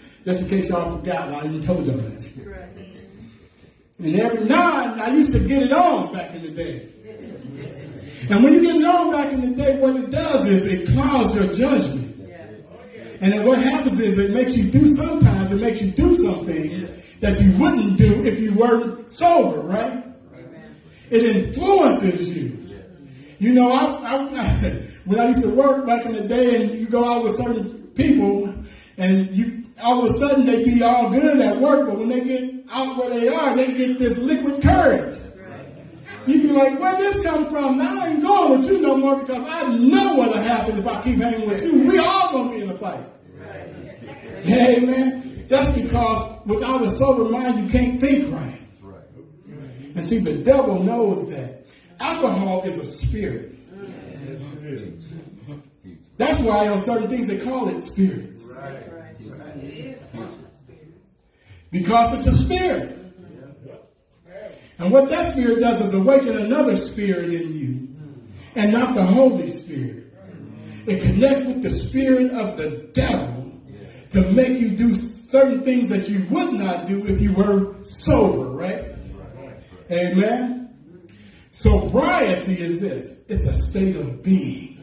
just 0.24 0.42
in 0.42 0.48
case 0.48 0.70
y'all 0.70 0.98
forgot, 0.98 1.28
I 1.28 1.46
even 1.46 1.60
told 1.60 1.86
y'all 1.86 1.96
that. 1.98 2.20
And 4.00 4.16
every 4.16 4.44
now 4.46 4.94
I 5.00 5.14
used 5.14 5.32
to 5.32 5.38
get 5.38 5.62
it 5.62 5.72
on 5.72 6.12
back 6.12 6.34
in 6.34 6.42
the 6.42 6.50
day. 6.50 6.88
And 8.28 8.42
when 8.42 8.54
you 8.54 8.60
get 8.60 8.74
it 8.74 8.84
on 8.84 9.12
back 9.12 9.32
in 9.32 9.40
the 9.40 9.50
day, 9.56 9.78
what 9.78 9.94
it 9.94 10.10
does 10.10 10.46
is 10.46 10.66
it 10.66 10.88
clouds 10.88 11.36
your 11.36 11.52
judgment. 11.52 12.08
And 13.20 13.32
then 13.32 13.46
what 13.46 13.62
happens 13.62 14.00
is 14.00 14.18
it 14.18 14.32
makes 14.32 14.56
you 14.56 14.68
do 14.68 14.88
sometimes, 14.88 15.52
it 15.52 15.60
makes 15.60 15.80
you 15.80 15.92
do 15.92 16.12
some 16.12 16.44
things 16.44 17.18
that 17.20 17.40
you 17.40 17.56
wouldn't 17.56 17.98
do 17.98 18.24
if 18.24 18.40
you 18.40 18.52
weren't 18.54 19.12
sober, 19.12 19.60
right? 19.60 20.02
It 21.10 21.36
influences 21.36 22.36
you. 22.36 22.59
You 23.40 23.54
know, 23.54 23.72
I, 23.72 23.86
I, 24.06 24.18
when 25.06 25.18
I 25.18 25.28
used 25.28 25.42
to 25.42 25.48
work 25.48 25.86
back 25.86 26.04
in 26.04 26.12
the 26.12 26.28
day 26.28 26.62
and 26.62 26.72
you 26.72 26.86
go 26.86 27.10
out 27.10 27.24
with 27.24 27.36
certain 27.36 27.88
people 27.94 28.54
and 28.98 29.34
you 29.34 29.64
all 29.82 30.04
of 30.04 30.10
a 30.10 30.12
sudden 30.12 30.44
they 30.44 30.62
be 30.62 30.82
all 30.82 31.08
good 31.10 31.40
at 31.40 31.56
work, 31.58 31.86
but 31.86 31.98
when 31.98 32.10
they 32.10 32.22
get 32.22 32.66
out 32.70 32.98
where 32.98 33.08
they 33.08 33.28
are, 33.28 33.56
they 33.56 33.72
get 33.72 33.98
this 33.98 34.18
liquid 34.18 34.62
courage. 34.62 35.18
You 36.26 36.42
be 36.42 36.48
like, 36.52 36.78
where 36.78 36.96
this 36.98 37.22
come 37.24 37.48
from? 37.48 37.78
Now 37.78 37.98
I 37.98 38.08
ain't 38.08 38.22
going 38.22 38.58
with 38.58 38.68
you 38.68 38.82
no 38.82 38.98
more 38.98 39.18
because 39.20 39.42
I 39.48 39.74
know 39.74 40.16
what'll 40.16 40.34
happen 40.34 40.76
if 40.76 40.86
I 40.86 41.00
keep 41.00 41.16
hanging 41.16 41.48
with 41.48 41.64
you. 41.64 41.88
We 41.88 41.98
all 41.98 42.32
gonna 42.32 42.50
be 42.50 42.60
in 42.60 42.68
a 42.68 42.76
fight. 42.76 43.06
Amen. 44.46 45.46
That's 45.48 45.70
because 45.70 46.46
without 46.46 46.82
a 46.82 46.90
sober 46.90 47.24
mind, 47.24 47.58
you 47.58 47.70
can't 47.70 47.98
think 48.00 48.34
right. 48.34 48.60
And 49.96 50.06
see, 50.06 50.18
the 50.18 50.34
devil 50.44 50.82
knows 50.82 51.28
that 51.30 51.59
alcohol 52.00 52.62
is 52.64 52.76
a 52.78 52.86
spirit. 52.86 53.56
That's 56.16 56.40
why 56.40 56.68
on 56.68 56.82
certain 56.82 57.08
things 57.08 57.26
they 57.26 57.38
call 57.38 57.68
it 57.68 57.80
spirits. 57.80 58.52
Because 61.70 62.26
it's 62.26 62.26
a 62.26 62.44
spirit. 62.44 62.96
And 64.78 64.92
what 64.92 65.10
that 65.10 65.32
spirit 65.32 65.60
does 65.60 65.88
is 65.88 65.94
awaken 65.94 66.38
another 66.38 66.74
spirit 66.76 67.34
in 67.34 67.52
you, 67.52 67.88
and 68.56 68.72
not 68.72 68.94
the 68.94 69.04
Holy 69.04 69.48
Spirit. 69.48 70.06
It 70.86 71.02
connects 71.02 71.44
with 71.44 71.62
the 71.62 71.70
spirit 71.70 72.32
of 72.32 72.56
the 72.56 72.88
devil 72.94 73.60
to 74.10 74.32
make 74.32 74.58
you 74.58 74.70
do 74.70 74.92
certain 74.92 75.62
things 75.62 75.90
that 75.90 76.08
you 76.08 76.26
would 76.30 76.54
not 76.54 76.86
do 76.86 77.06
if 77.06 77.20
you 77.20 77.32
were 77.32 77.74
sober, 77.84 78.50
right? 78.50 78.84
Amen. 79.90 80.59
Sobriety 81.60 82.54
is 82.54 82.80
this 82.80 83.10
it's 83.28 83.44
a 83.44 83.52
state 83.52 83.94
of 83.94 84.22
being. 84.22 84.82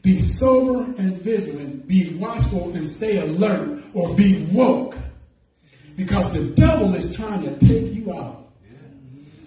Be 0.00 0.20
sober 0.20 0.84
and 0.96 1.20
vigilant, 1.22 1.88
be 1.88 2.14
watchful 2.14 2.72
and 2.72 2.88
stay 2.88 3.18
alert, 3.18 3.82
or 3.94 4.14
be 4.14 4.46
woke. 4.52 4.96
Because 5.96 6.32
the 6.32 6.50
devil 6.50 6.94
is 6.94 7.16
trying 7.16 7.42
to 7.42 7.58
take 7.58 7.92
you 7.94 8.14
out. 8.16 8.48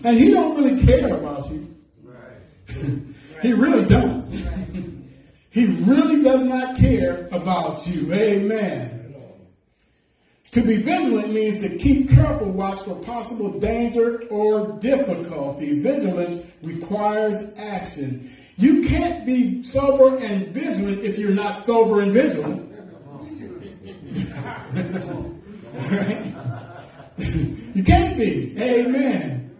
And 0.03 0.17
he 0.17 0.31
don't 0.31 0.61
really 0.61 0.85
care 0.85 1.13
about 1.13 1.49
you. 1.49 1.73
he 3.41 3.53
really 3.53 3.87
don't. 3.87 4.29
he 5.51 5.67
really 5.67 6.21
does 6.21 6.43
not 6.43 6.75
care 6.75 7.29
about 7.31 7.87
you. 7.87 8.11
Amen. 8.11 8.98
To 10.51 10.63
be 10.63 10.77
vigilant 10.77 11.31
means 11.31 11.61
to 11.61 11.77
keep 11.77 12.09
careful 12.09 12.49
watch 12.49 12.79
for 12.79 12.95
possible 12.95 13.59
danger 13.59 14.23
or 14.29 14.79
difficulties. 14.79 15.77
Vigilance 15.79 16.43
requires 16.63 17.37
action. 17.57 18.31
You 18.57 18.81
can't 18.81 19.27
be 19.27 19.63
sober 19.63 20.17
and 20.17 20.47
vigilant 20.47 21.03
if 21.03 21.19
you're 21.19 21.35
not 21.35 21.59
sober 21.59 22.01
and 22.01 22.11
vigilant. 22.11 22.65
you 27.75 27.83
can't 27.83 28.17
be. 28.17 28.55
Amen. 28.59 29.55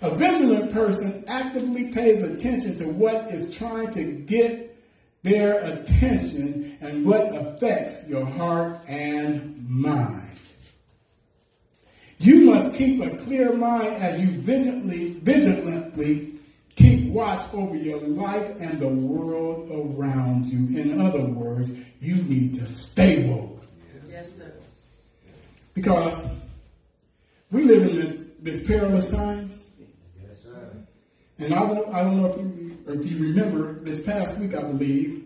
A 0.00 0.14
vigilant 0.14 0.72
person 0.72 1.22
actively 1.26 1.92
pays 1.92 2.22
attention 2.22 2.76
to 2.76 2.88
what 2.88 3.30
is 3.30 3.54
trying 3.54 3.90
to 3.92 4.04
get 4.04 4.74
their 5.22 5.58
attention 5.64 6.78
and 6.80 7.04
what 7.04 7.34
affects 7.34 8.08
your 8.08 8.24
heart 8.24 8.80
and 8.88 9.68
mind. 9.68 10.22
You 12.18 12.46
must 12.46 12.74
keep 12.74 13.02
a 13.02 13.16
clear 13.16 13.52
mind 13.52 13.88
as 14.02 14.20
you 14.20 14.28
vigilantly, 14.40 15.14
vigilantly 15.14 16.32
keep 16.76 17.10
watch 17.10 17.42
over 17.54 17.74
your 17.74 17.98
life 17.98 18.60
and 18.60 18.78
the 18.78 18.88
world 18.88 19.70
around 19.70 20.46
you. 20.46 20.80
In 20.80 21.00
other 21.00 21.22
words, 21.22 21.72
you 22.00 22.16
need 22.16 22.54
to 22.54 22.68
stay 22.68 23.28
woke. 23.28 23.62
Yes, 24.08 24.26
sir. 24.36 24.52
Because 25.74 26.28
we 27.50 27.64
live 27.64 27.82
in 27.82 27.94
the, 27.94 28.26
this 28.40 28.66
perilous 28.66 29.10
times. 29.10 29.60
Yes, 30.22 30.36
sir. 30.42 30.70
And 31.38 31.54
I 31.54 31.60
don't, 31.66 31.94
I 31.94 32.02
don't 32.02 32.16
know 32.18 32.26
if 32.26 32.36
you, 32.36 32.65
or 32.65 32.65
if 32.86 33.10
you 33.10 33.28
remember 33.28 33.72
this 33.80 34.00
past 34.04 34.38
week, 34.38 34.54
I 34.54 34.62
believe, 34.62 35.24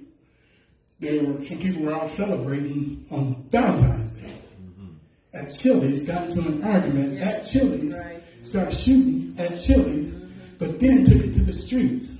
there 0.99 1.25
were 1.25 1.41
some 1.41 1.59
people 1.59 1.83
were 1.83 1.95
out 1.95 2.09
celebrating 2.09 3.05
on 3.11 3.43
Valentine's 3.51 4.13
Day. 4.13 4.43
Mm-hmm. 4.61 4.89
At 5.35 5.51
Chili's, 5.51 6.03
got 6.03 6.25
into 6.25 6.41
an 6.41 6.65
argument 6.65 7.21
at 7.21 7.43
Chili's, 7.43 7.97
Right. 7.97 8.21
started 8.43 8.73
shooting 8.75 9.35
at 9.39 9.59
Chili's, 9.59 10.13
mm-hmm. 10.15 10.57
but 10.59 10.81
then 10.81 11.05
took 11.05 11.23
it 11.23 11.33
to 11.35 11.41
the 11.41 11.53
streets. 11.53 12.19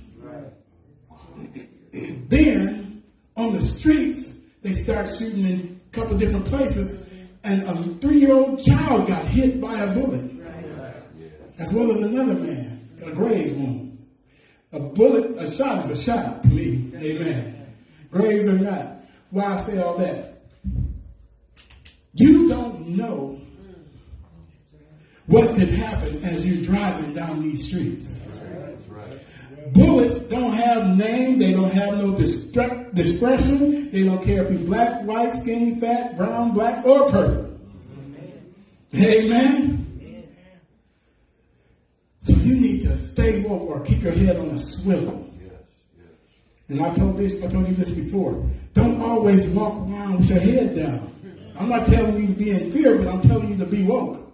Then 1.93 3.03
on 3.35 3.53
the 3.53 3.61
streets, 3.61 4.35
they 4.61 4.73
start 4.73 5.09
shooting 5.09 5.45
in 5.45 5.81
a 5.85 5.91
couple 5.91 6.17
different 6.17 6.45
places, 6.45 6.97
and 7.43 7.63
a 7.63 7.75
three-year-old 7.99 8.63
child 8.63 9.07
got 9.07 9.25
hit 9.25 9.59
by 9.59 9.77
a 9.79 9.93
bullet, 9.93 10.31
as 11.59 11.73
well 11.73 11.91
as 11.91 11.99
another 11.99 12.33
man, 12.35 12.89
got 12.99 13.09
a 13.09 13.11
graze 13.11 13.51
wound. 13.51 13.90
A 14.73 14.79
bullet, 14.79 15.37
a 15.37 15.49
shot 15.49 15.89
is 15.89 16.07
a 16.07 16.11
shot 16.11 16.45
me. 16.45 16.91
Amen. 16.95 17.67
Graves 18.09 18.47
or 18.47 18.57
not. 18.57 18.97
Why 19.29 19.45
I 19.45 19.57
say 19.59 19.81
all 19.81 19.97
that? 19.97 20.43
You 22.13 22.47
don't 22.47 22.87
know 22.89 23.39
what 25.27 25.55
could 25.55 25.69
happen 25.69 26.23
as 26.23 26.45
you're 26.45 26.63
driving 26.65 27.13
down 27.13 27.41
these 27.41 27.67
streets. 27.67 28.19
Bullets 29.73 30.19
don't 30.19 30.53
have 30.53 30.97
name, 30.97 31.39
they 31.39 31.53
don't 31.53 31.71
have 31.71 31.97
no 31.97 32.11
discre- 32.11 32.93
discretion, 32.93 33.89
they 33.91 34.03
don't 34.03 34.21
care 34.21 34.43
if 34.43 34.51
you're 34.51 34.67
black, 34.67 35.03
white, 35.03 35.33
skinny, 35.33 35.79
fat, 35.79 36.17
brown, 36.17 36.51
black, 36.51 36.85
or 36.85 37.09
purple. 37.09 37.57
Amen. 38.93 39.90
To 42.91 42.97
stay 42.97 43.43
woke 43.43 43.69
or 43.69 43.79
keep 43.81 44.01
your 44.01 44.11
head 44.11 44.37
on 44.37 44.49
a 44.49 44.57
swivel. 44.57 45.27
Yes, 45.39 45.53
yes. 45.97 46.07
And 46.69 46.81
I 46.81 46.93
told 46.93 47.17
this, 47.17 47.41
I 47.43 47.47
told 47.47 47.67
you 47.67 47.73
this 47.73 47.89
before. 47.89 48.45
Don't 48.73 49.01
always 49.01 49.45
walk 49.47 49.73
around 49.89 50.19
with 50.19 50.29
your 50.29 50.39
head 50.39 50.75
down. 50.75 51.07
I'm 51.59 51.69
not 51.69 51.87
telling 51.87 52.17
you 52.17 52.27
to 52.27 52.33
be 52.33 52.51
in 52.51 52.71
fear, 52.71 52.97
but 52.97 53.07
I'm 53.07 53.21
telling 53.21 53.49
you 53.51 53.57
to 53.57 53.65
be 53.65 53.83
woke. 53.83 54.31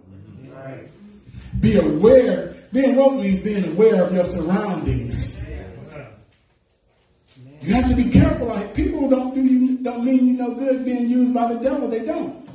Right. 0.48 0.88
Be 1.60 1.78
aware. 1.78 2.54
Being 2.72 2.96
woke 2.96 3.14
means 3.14 3.40
being 3.40 3.64
aware 3.72 4.04
of 4.04 4.12
your 4.12 4.24
surroundings. 4.24 5.36
You 7.60 7.74
have 7.74 7.88
to 7.90 7.96
be 7.96 8.08
careful. 8.08 8.46
Like 8.46 8.72
people 8.72 9.08
don't 9.08 9.34
do 9.34 9.42
you 9.42 9.78
don't 9.78 10.04
mean 10.04 10.26
you 10.26 10.32
no 10.34 10.54
good 10.54 10.84
being 10.84 11.08
used 11.08 11.34
by 11.34 11.52
the 11.52 11.60
devil. 11.60 11.88
They 11.88 12.04
don't. 12.04 12.48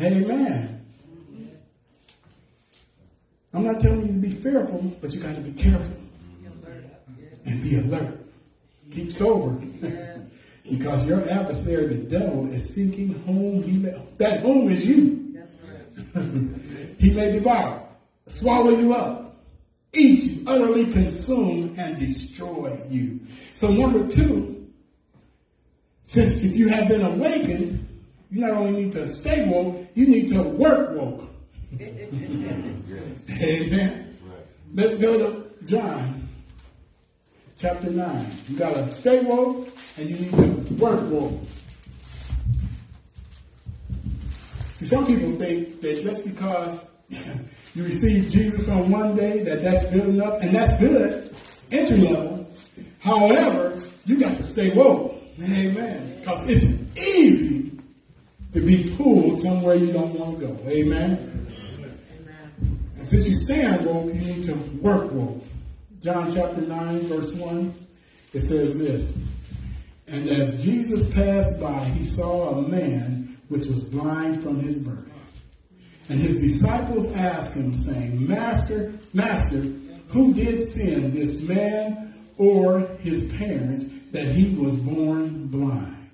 Amen. 0.00 0.73
I'm 3.54 3.64
not 3.64 3.80
telling 3.80 4.00
you 4.00 4.08
to 4.08 4.12
be 4.14 4.30
fearful, 4.30 4.96
but 5.00 5.14
you 5.14 5.20
got 5.20 5.36
to 5.36 5.40
be 5.40 5.52
careful 5.52 5.94
and 7.46 7.62
be 7.62 7.78
alert. 7.78 8.18
Keep 8.90 9.12
sober. 9.12 9.64
because 10.70 11.06
your 11.06 11.28
adversary, 11.30 11.86
the 11.86 12.18
devil, 12.18 12.50
is 12.50 12.74
seeking 12.74 13.10
whom 13.24 13.62
he 13.62 13.78
may. 13.78 13.94
That 14.18 14.40
whom 14.40 14.68
is 14.68 14.86
you. 14.86 15.20
he 16.98 17.12
may 17.12 17.32
devour, 17.32 17.86
swallow 18.26 18.70
you 18.70 18.94
up, 18.94 19.36
eat 19.92 20.24
you, 20.24 20.44
utterly 20.48 20.90
consume, 20.90 21.74
and 21.78 21.98
destroy 21.98 22.76
you. 22.88 23.20
So, 23.54 23.70
number 23.70 24.08
two, 24.08 24.72
since 26.02 26.42
if 26.42 26.56
you 26.56 26.68
have 26.68 26.88
been 26.88 27.02
awakened, 27.02 27.86
you 28.30 28.40
not 28.40 28.50
only 28.50 28.72
need 28.72 28.92
to 28.92 29.08
stay 29.08 29.48
woke, 29.48 29.86
you 29.94 30.06
need 30.06 30.28
to 30.30 30.42
work 30.42 30.96
woke. 30.96 31.33
Amen. 33.42 34.16
Let's 34.74 34.96
go 34.96 35.18
to 35.18 35.44
John 35.64 36.28
chapter 37.56 37.90
9. 37.90 38.26
You 38.48 38.56
got 38.56 38.74
to 38.74 38.92
stay 38.92 39.20
woke 39.20 39.68
and 39.96 40.08
you 40.08 40.16
need 40.16 40.30
to 40.30 40.74
work 40.74 41.10
woke. 41.10 41.40
See, 44.74 44.84
some 44.84 45.06
people 45.06 45.36
think 45.36 45.80
that 45.80 46.02
just 46.02 46.24
because 46.24 46.88
you 47.74 47.84
receive 47.84 48.28
Jesus 48.28 48.68
on 48.68 48.90
one 48.90 49.16
day, 49.16 49.42
that 49.44 49.62
that's 49.62 49.84
good 49.90 50.08
enough, 50.08 50.42
and 50.42 50.54
that's 50.54 50.78
good, 50.78 51.34
entry 51.72 51.96
level. 51.98 52.48
However, 53.00 53.80
you 54.04 54.18
got 54.18 54.36
to 54.36 54.42
stay 54.42 54.72
woke. 54.74 55.14
Amen. 55.42 56.18
Because 56.20 56.48
it's 56.48 56.64
easy 56.96 57.72
to 58.52 58.60
be 58.60 58.94
pulled 58.96 59.40
somewhere 59.40 59.74
you 59.74 59.92
don't 59.92 60.14
want 60.18 60.38
to 60.38 60.46
go. 60.46 60.68
Amen. 60.68 61.33
And 63.04 63.10
since 63.10 63.28
you 63.28 63.34
stand 63.34 63.84
woke, 63.84 64.06
you 64.14 64.18
need 64.18 64.44
to 64.44 64.54
work 64.80 65.12
woke. 65.12 65.44
John 66.00 66.30
chapter 66.30 66.62
9, 66.62 67.00
verse 67.00 67.34
1, 67.34 67.86
it 68.32 68.40
says 68.40 68.78
this. 68.78 69.14
And 70.08 70.26
as 70.30 70.64
Jesus 70.64 71.12
passed 71.12 71.60
by, 71.60 71.84
he 71.84 72.02
saw 72.02 72.54
a 72.54 72.66
man 72.66 73.38
which 73.48 73.66
was 73.66 73.84
blind 73.84 74.42
from 74.42 74.58
his 74.58 74.78
birth. 74.78 75.06
And 76.08 76.18
his 76.18 76.40
disciples 76.40 77.06
asked 77.12 77.52
him, 77.52 77.74
saying, 77.74 78.26
Master, 78.26 78.94
Master, 79.12 79.60
who 80.08 80.32
did 80.32 80.64
sin, 80.64 81.12
this 81.12 81.42
man 81.42 82.14
or 82.38 82.88
his 83.00 83.30
parents, 83.34 83.84
that 84.12 84.28
he 84.28 84.54
was 84.54 84.76
born 84.76 85.48
blind? 85.48 86.10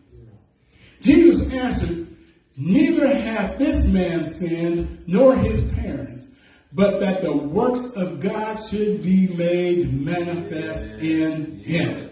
Jesus 1.01 1.49
answered, 1.53 2.09
Neither 2.57 3.07
hath 3.07 3.59
this 3.59 3.85
man 3.85 4.29
sinned, 4.29 5.05
nor 5.07 5.37
his 5.37 5.61
parents, 5.75 6.30
but 6.73 7.01
that 7.01 7.21
the 7.23 7.33
works 7.33 7.85
of 7.97 8.21
God 8.21 8.55
should 8.57 9.03
be 9.03 9.29
made 9.29 9.93
manifest 9.93 10.85
in 11.03 11.59
him. 11.61 12.09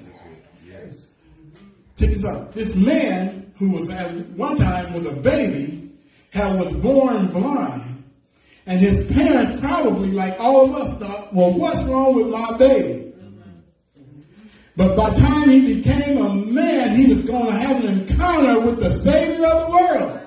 Check 1.96 2.10
this 2.10 2.24
out. 2.24 2.52
This 2.54 2.76
man, 2.76 3.52
who 3.58 3.70
was 3.70 3.88
at 3.88 4.10
one 4.30 4.56
time 4.56 4.92
was 4.92 5.06
a 5.06 5.12
baby, 5.12 5.90
had 6.30 6.58
was 6.58 6.72
born 6.74 7.28
blind, 7.28 8.04
and 8.66 8.80
his 8.80 9.04
parents 9.06 9.60
probably, 9.60 10.12
like 10.12 10.38
all 10.38 10.66
of 10.66 10.74
us, 10.76 10.98
thought, 10.98 11.34
"Well, 11.34 11.52
what's 11.52 11.82
wrong 11.84 12.14
with 12.14 12.28
my 12.28 12.56
baby?" 12.56 13.12
But 14.76 14.96
by 14.96 15.10
the 15.10 15.20
time 15.20 15.48
he 15.48 15.74
became 15.74 16.18
a 16.18 16.32
man, 16.32 16.96
he 16.96 17.06
was 17.06 17.22
going 17.22 17.46
to 17.46 17.52
have 17.52 17.84
an 17.84 17.98
encounter 18.00 18.60
with 18.60 18.78
the 18.78 18.92
Savior 18.92 19.46
of 19.46 19.66
the 19.66 19.76
world 19.76 20.20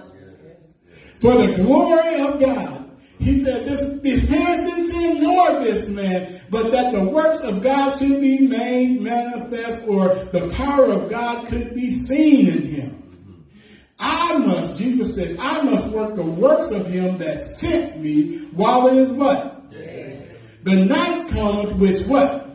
for 1.19 1.35
the 1.37 1.53
glory 1.53 2.19
of 2.19 2.37
God. 2.37 2.80
He 3.21 3.43
said, 3.43 3.67
this, 3.67 4.01
His 4.01 4.25
parents 4.27 4.65
didn't 4.65 4.87
sin, 4.87 5.21
nor 5.21 5.59
this 5.59 5.87
man, 5.87 6.41
but 6.49 6.71
that 6.71 6.91
the 6.91 7.03
works 7.03 7.39
of 7.41 7.61
God 7.61 7.91
should 7.95 8.19
be 8.19 8.39
made 8.39 8.99
manifest, 8.99 9.87
or 9.87 10.15
the 10.31 10.51
power 10.55 10.85
of 10.85 11.07
God 11.07 11.45
could 11.47 11.75
be 11.75 11.91
seen 11.91 12.47
in 12.47 12.63
him. 12.63 13.47
I 13.99 14.39
must, 14.39 14.75
Jesus 14.75 15.13
says, 15.13 15.37
I 15.39 15.61
must 15.61 15.89
work 15.89 16.15
the 16.15 16.23
works 16.23 16.71
of 16.71 16.87
him 16.87 17.19
that 17.19 17.43
sent 17.43 18.01
me 18.01 18.39
while 18.45 18.87
it 18.87 18.95
is 18.95 19.13
what? 19.13 19.71
The 20.63 20.85
night 20.85 21.29
cometh 21.29 21.75
which 21.75 22.01
what? 22.07 22.49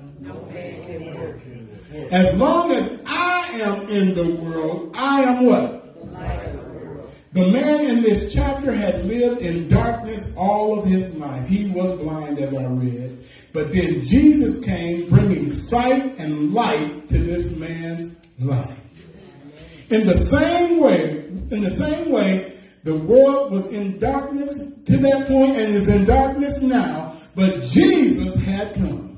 As 2.10 2.34
long 2.36 2.72
as 2.72 3.00
I 3.06 3.50
am 3.62 3.88
in 3.88 4.14
the 4.16 4.34
world, 4.34 4.92
I 4.96 5.22
am 5.22 5.46
what? 5.46 5.85
The 7.36 7.52
man 7.52 7.80
in 7.84 8.00
this 8.00 8.32
chapter 8.32 8.72
had 8.72 9.04
lived 9.04 9.42
in 9.42 9.68
darkness 9.68 10.26
all 10.36 10.78
of 10.78 10.86
his 10.86 11.14
life. 11.16 11.46
He 11.46 11.68
was 11.68 12.00
blind, 12.00 12.38
as 12.38 12.54
I 12.54 12.64
read. 12.64 13.26
But 13.52 13.72
then 13.72 14.00
Jesus 14.00 14.64
came 14.64 15.10
bringing 15.10 15.52
sight 15.52 16.18
and 16.18 16.54
light 16.54 17.06
to 17.08 17.18
this 17.18 17.54
man's 17.54 18.16
life. 18.40 18.80
In 19.90 20.06
the 20.06 20.16
same 20.16 20.80
way, 20.80 21.26
in 21.50 21.60
the 21.60 21.70
same 21.70 22.10
way, 22.10 22.54
the 22.84 22.96
world 22.96 23.52
was 23.52 23.66
in 23.66 23.98
darkness 23.98 24.56
to 24.86 24.96
that 24.96 25.28
point 25.28 25.58
and 25.58 25.74
is 25.74 25.88
in 25.88 26.06
darkness 26.06 26.62
now, 26.62 27.18
but 27.34 27.62
Jesus 27.62 28.34
had 28.46 28.72
come. 28.72 29.14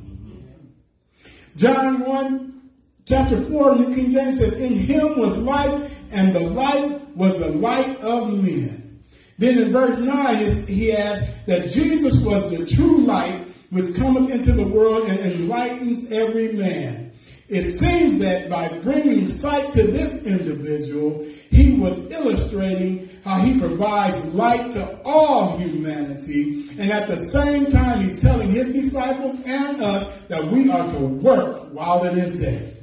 John 1.54 2.00
1, 2.00 2.62
chapter 3.06 3.44
4, 3.44 3.76
New 3.76 3.94
King 3.94 4.10
James 4.10 4.38
says, 4.38 4.54
In 4.54 4.72
him 4.72 5.20
was 5.20 5.36
life, 5.36 5.94
and 6.10 6.34
the 6.34 6.40
light 6.40 6.97
was 7.18 7.36
the 7.38 7.48
light 7.48 8.00
of 8.00 8.32
men. 8.42 9.00
Then 9.38 9.58
in 9.58 9.72
verse 9.72 9.98
9, 9.98 10.66
he 10.66 10.92
adds 10.92 11.26
that 11.46 11.68
Jesus 11.68 12.22
was 12.22 12.48
the 12.48 12.64
true 12.64 12.98
light 12.98 13.44
which 13.70 13.96
cometh 13.96 14.30
into 14.30 14.52
the 14.52 14.66
world 14.66 15.08
and 15.08 15.18
enlightens 15.18 16.10
every 16.12 16.52
man. 16.52 17.12
It 17.48 17.72
seems 17.72 18.20
that 18.20 18.48
by 18.48 18.68
bringing 18.78 19.26
sight 19.26 19.72
to 19.72 19.82
this 19.82 20.22
individual, 20.24 21.26
he 21.50 21.74
was 21.74 21.98
illustrating 22.10 23.08
how 23.24 23.40
he 23.40 23.58
provides 23.58 24.24
light 24.26 24.70
to 24.72 25.00
all 25.02 25.58
humanity. 25.58 26.68
And 26.78 26.92
at 26.92 27.08
the 27.08 27.16
same 27.16 27.66
time, 27.66 28.00
he's 28.00 28.20
telling 28.20 28.48
his 28.48 28.68
disciples 28.68 29.34
and 29.44 29.82
us 29.82 30.20
that 30.28 30.46
we 30.46 30.70
are 30.70 30.88
to 30.88 30.98
work 30.98 31.72
while 31.72 32.04
it 32.04 32.16
is 32.16 32.36
day. 32.36 32.74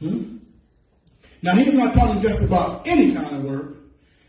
Hmm? 0.00 0.39
Now, 1.42 1.54
he's 1.54 1.72
not 1.72 1.94
talking 1.94 2.20
just 2.20 2.42
about 2.42 2.86
any 2.86 3.14
kind 3.14 3.34
of 3.34 3.44
work. 3.44 3.76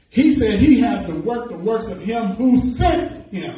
He 0.09 0.33
said 0.35 0.59
he 0.59 0.79
has 0.81 1.05
to 1.05 1.13
work 1.13 1.49
the 1.49 1.57
works 1.57 1.87
of 1.87 2.01
him 2.01 2.23
who 2.35 2.57
sent 2.57 3.33
him. 3.33 3.55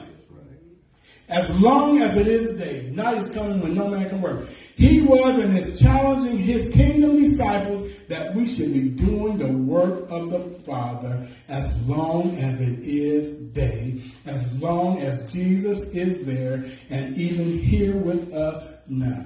As 1.30 1.50
long 1.60 2.00
as 2.00 2.16
it 2.16 2.28
is 2.28 2.60
day, 2.60 2.92
night 2.94 3.18
is 3.18 3.30
coming 3.30 3.60
when 3.62 3.74
no 3.74 3.88
man 3.88 4.08
can 4.08 4.22
work. 4.22 4.48
He 4.76 5.02
was 5.02 5.40
and 5.40 5.58
is 5.58 5.80
challenging 5.80 6.38
his 6.38 6.72
kingdom 6.72 7.16
disciples 7.16 7.82
that 8.08 8.36
we 8.36 8.46
should 8.46 8.74
be 8.74 8.90
doing 8.90 9.38
the 9.38 9.48
work 9.48 10.12
of 10.12 10.30
the 10.30 10.40
Father 10.60 11.26
as 11.48 11.76
long 11.88 12.38
as 12.38 12.60
it 12.62 12.80
is 12.80 13.32
day, 13.52 14.02
as 14.28 14.62
long 14.62 15.00
as 15.00 15.32
Jesus 15.34 15.84
is 15.96 16.24
there 16.26 16.66
and 16.92 17.18
even 17.18 17.58
here 17.58 17.96
with 17.96 18.32
us 18.34 18.72
now. 18.88 19.26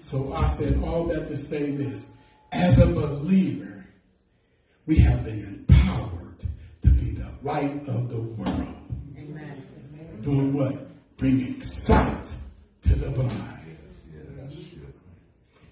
So 0.00 0.34
I 0.34 0.48
said 0.48 0.82
all 0.82 1.04
that 1.04 1.28
to 1.28 1.36
say 1.36 1.70
this. 1.70 2.11
As 2.52 2.78
a 2.78 2.86
believer, 2.86 3.84
we 4.86 4.96
have 4.96 5.24
been 5.24 5.40
empowered 5.40 6.44
to 6.82 6.88
be 6.88 7.12
the 7.12 7.28
light 7.42 7.88
of 7.88 8.10
the 8.10 8.20
world. 8.20 8.74
Amen. 9.16 9.64
Doing 10.20 10.52
what? 10.52 11.16
Bringing 11.16 11.60
sight 11.62 12.34
to 12.82 12.94
the 12.94 13.10
blind. 13.10 13.62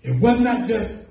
It 0.03 0.19
was 0.19 0.41
not 0.41 0.65
just, 0.65 1.03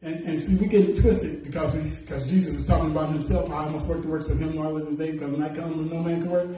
and, 0.00 0.24
and 0.24 0.40
see, 0.40 0.56
we 0.56 0.66
get 0.66 0.88
it 0.88 0.98
twisted 0.98 1.44
because 1.44 1.74
we, 1.74 1.82
because 2.00 2.30
Jesus 2.30 2.54
is 2.54 2.64
talking 2.64 2.90
about 2.90 3.10
himself. 3.10 3.50
I 3.50 3.68
must 3.68 3.86
work 3.86 4.00
the 4.00 4.08
works 4.08 4.30
of 4.30 4.38
him 4.38 4.56
while 4.56 4.78
it 4.78 4.88
is 4.88 4.96
day 4.96 5.12
because 5.12 5.32
when 5.32 5.42
I 5.42 5.54
come 5.54 5.90
no 5.90 6.02
man 6.02 6.22
can 6.22 6.30
work. 6.30 6.48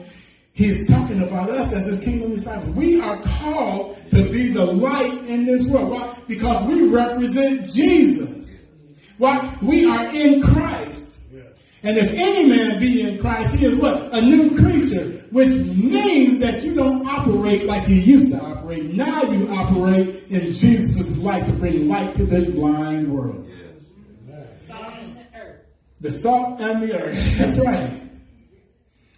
He's 0.53 0.87
talking 0.87 1.21
about 1.23 1.49
us 1.49 1.73
as 1.73 1.87
his 1.87 1.97
kingdom 1.97 2.31
disciples. 2.31 2.69
We 2.69 3.01
are 3.01 3.19
called 3.21 3.97
to 4.11 4.29
be 4.31 4.49
the 4.49 4.63
light 4.63 5.27
in 5.27 5.45
this 5.45 5.67
world. 5.67 5.89
Why? 5.89 6.15
Because 6.27 6.63
we 6.65 6.87
represent 6.87 7.65
Jesus. 7.65 8.32
Why? 9.17 9.57
We 9.61 9.85
are 9.85 10.05
in 10.13 10.41
Christ. 10.41 11.03
And 11.83 11.97
if 11.97 12.13
any 12.13 12.47
man 12.47 12.79
be 12.79 13.01
in 13.01 13.19
Christ, 13.19 13.55
he 13.55 13.65
is 13.65 13.75
what? 13.75 14.15
A 14.15 14.21
new 14.21 14.57
creature, 14.57 15.25
which 15.31 15.53
means 15.75 16.39
that 16.39 16.63
you 16.63 16.73
don't 16.73 17.05
operate 17.05 17.65
like 17.65 17.89
you 17.89 17.95
used 17.95 18.31
to 18.31 18.39
operate. 18.39 18.93
Now 18.93 19.23
you 19.23 19.49
operate 19.49 20.23
in 20.29 20.51
Jesus' 20.53 21.17
light 21.17 21.45
to 21.45 21.51
bring 21.51 21.89
light 21.89 22.15
to 22.15 22.25
this 22.25 22.49
blind 22.49 23.13
world. 23.13 23.49
Salt 24.65 24.93
in 24.93 25.13
the 25.15 25.25
earth. 25.37 25.59
The 25.99 26.11
salt 26.11 26.61
and 26.61 26.81
the 26.81 26.97
earth. 26.97 27.17
That's 27.37 27.59
right. 27.59 27.99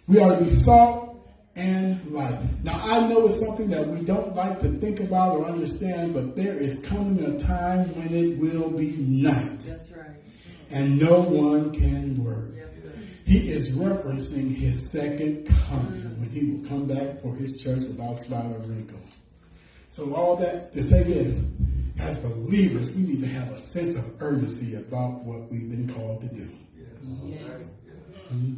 We 0.08 0.18
are 0.18 0.34
the 0.34 0.50
salt 0.50 1.06
and 1.54 2.04
light. 2.10 2.38
Now, 2.64 2.80
I 2.82 3.06
know 3.06 3.26
it's 3.26 3.38
something 3.38 3.70
that 3.70 3.86
we 3.86 4.04
don't 4.04 4.34
like 4.34 4.58
to 4.60 4.68
think 4.78 4.98
about 5.00 5.36
or 5.36 5.46
understand, 5.46 6.14
but 6.14 6.34
there 6.34 6.54
is 6.54 6.76
coming 6.84 7.24
a 7.24 7.38
time 7.38 7.94
when 7.94 8.12
it 8.12 8.38
will 8.38 8.70
be 8.70 8.96
night 8.98 9.60
That's 9.60 9.68
right. 9.68 9.85
And 10.70 10.98
no 10.98 11.20
one 11.20 11.72
can 11.72 12.22
work. 12.22 12.52
He 13.24 13.50
is 13.50 13.76
referencing 13.76 14.54
his 14.54 14.90
second 14.90 15.46
coming 15.46 16.20
when 16.20 16.30
he 16.30 16.50
will 16.50 16.68
come 16.68 16.86
back 16.86 17.20
for 17.20 17.34
his 17.34 17.60
church 17.60 17.80
without 17.80 18.16
spot 18.16 18.46
or 18.46 18.58
wrinkle. 18.60 19.00
So 19.88 20.14
all 20.14 20.36
that 20.36 20.72
to 20.74 20.82
say 20.82 21.02
this, 21.02 21.40
as 21.98 22.18
believers, 22.18 22.94
we 22.94 23.02
need 23.02 23.20
to 23.22 23.28
have 23.28 23.50
a 23.50 23.58
sense 23.58 23.96
of 23.96 24.22
urgency 24.22 24.76
about 24.76 25.24
what 25.24 25.50
we've 25.50 25.68
been 25.68 25.92
called 25.92 26.20
to 26.20 26.28
do. 26.28 26.48
Mm-hmm. 27.04 28.54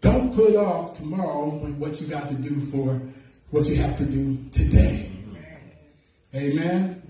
Don't 0.00 0.34
put 0.34 0.56
off 0.56 0.96
tomorrow 0.96 1.50
what 1.50 2.00
you 2.00 2.06
got 2.06 2.28
to 2.28 2.34
do 2.34 2.60
for 2.72 3.00
what 3.50 3.68
you 3.68 3.76
have 3.76 3.96
to 3.98 4.04
do 4.04 4.38
today. 4.50 5.12
Amen. 6.34 7.02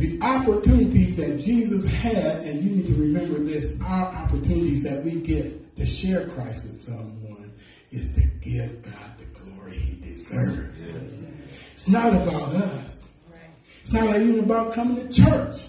The 0.00 0.18
opportunity 0.22 1.10
that 1.12 1.38
Jesus 1.38 1.84
had, 1.84 2.38
and 2.38 2.64
you 2.64 2.70
need 2.76 2.86
to 2.86 2.94
remember 2.94 3.38
this, 3.38 3.78
our 3.82 4.06
opportunities 4.06 4.82
that 4.82 5.04
we 5.04 5.16
get 5.16 5.76
to 5.76 5.84
share 5.84 6.26
Christ 6.28 6.62
with 6.62 6.74
someone 6.74 7.52
is 7.90 8.14
to 8.14 8.22
give 8.40 8.80
God 8.80 9.18
the 9.18 9.26
glory 9.38 9.76
he 9.76 9.96
deserves. 10.00 10.88
It's 11.74 11.86
not 11.86 12.14
about 12.14 12.48
us. 12.54 13.12
It's 13.82 13.92
not 13.92 14.18
even 14.22 14.40
about 14.40 14.72
coming 14.72 15.06
to 15.06 15.22
church. 15.22 15.66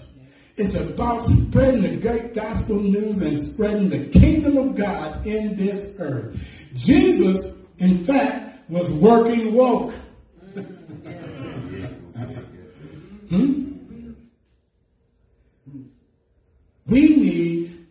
It's 0.56 0.76
about 0.76 1.22
spreading 1.22 1.82
the 1.82 1.98
great 1.98 2.32
gospel 2.32 2.76
news 2.76 3.20
and 3.20 3.38
spreading 3.38 3.90
the 3.90 4.06
kingdom 4.18 4.56
of 4.56 4.74
God 4.74 5.26
in 5.26 5.56
this 5.56 5.94
earth. 5.98 6.70
Jesus, 6.72 7.54
in 7.76 8.02
fact, 8.02 8.70
was 8.70 8.90
working 8.92 9.52
woke. 9.52 9.92
Hmm? 13.32 13.61
We 16.92 17.16
need 17.16 17.86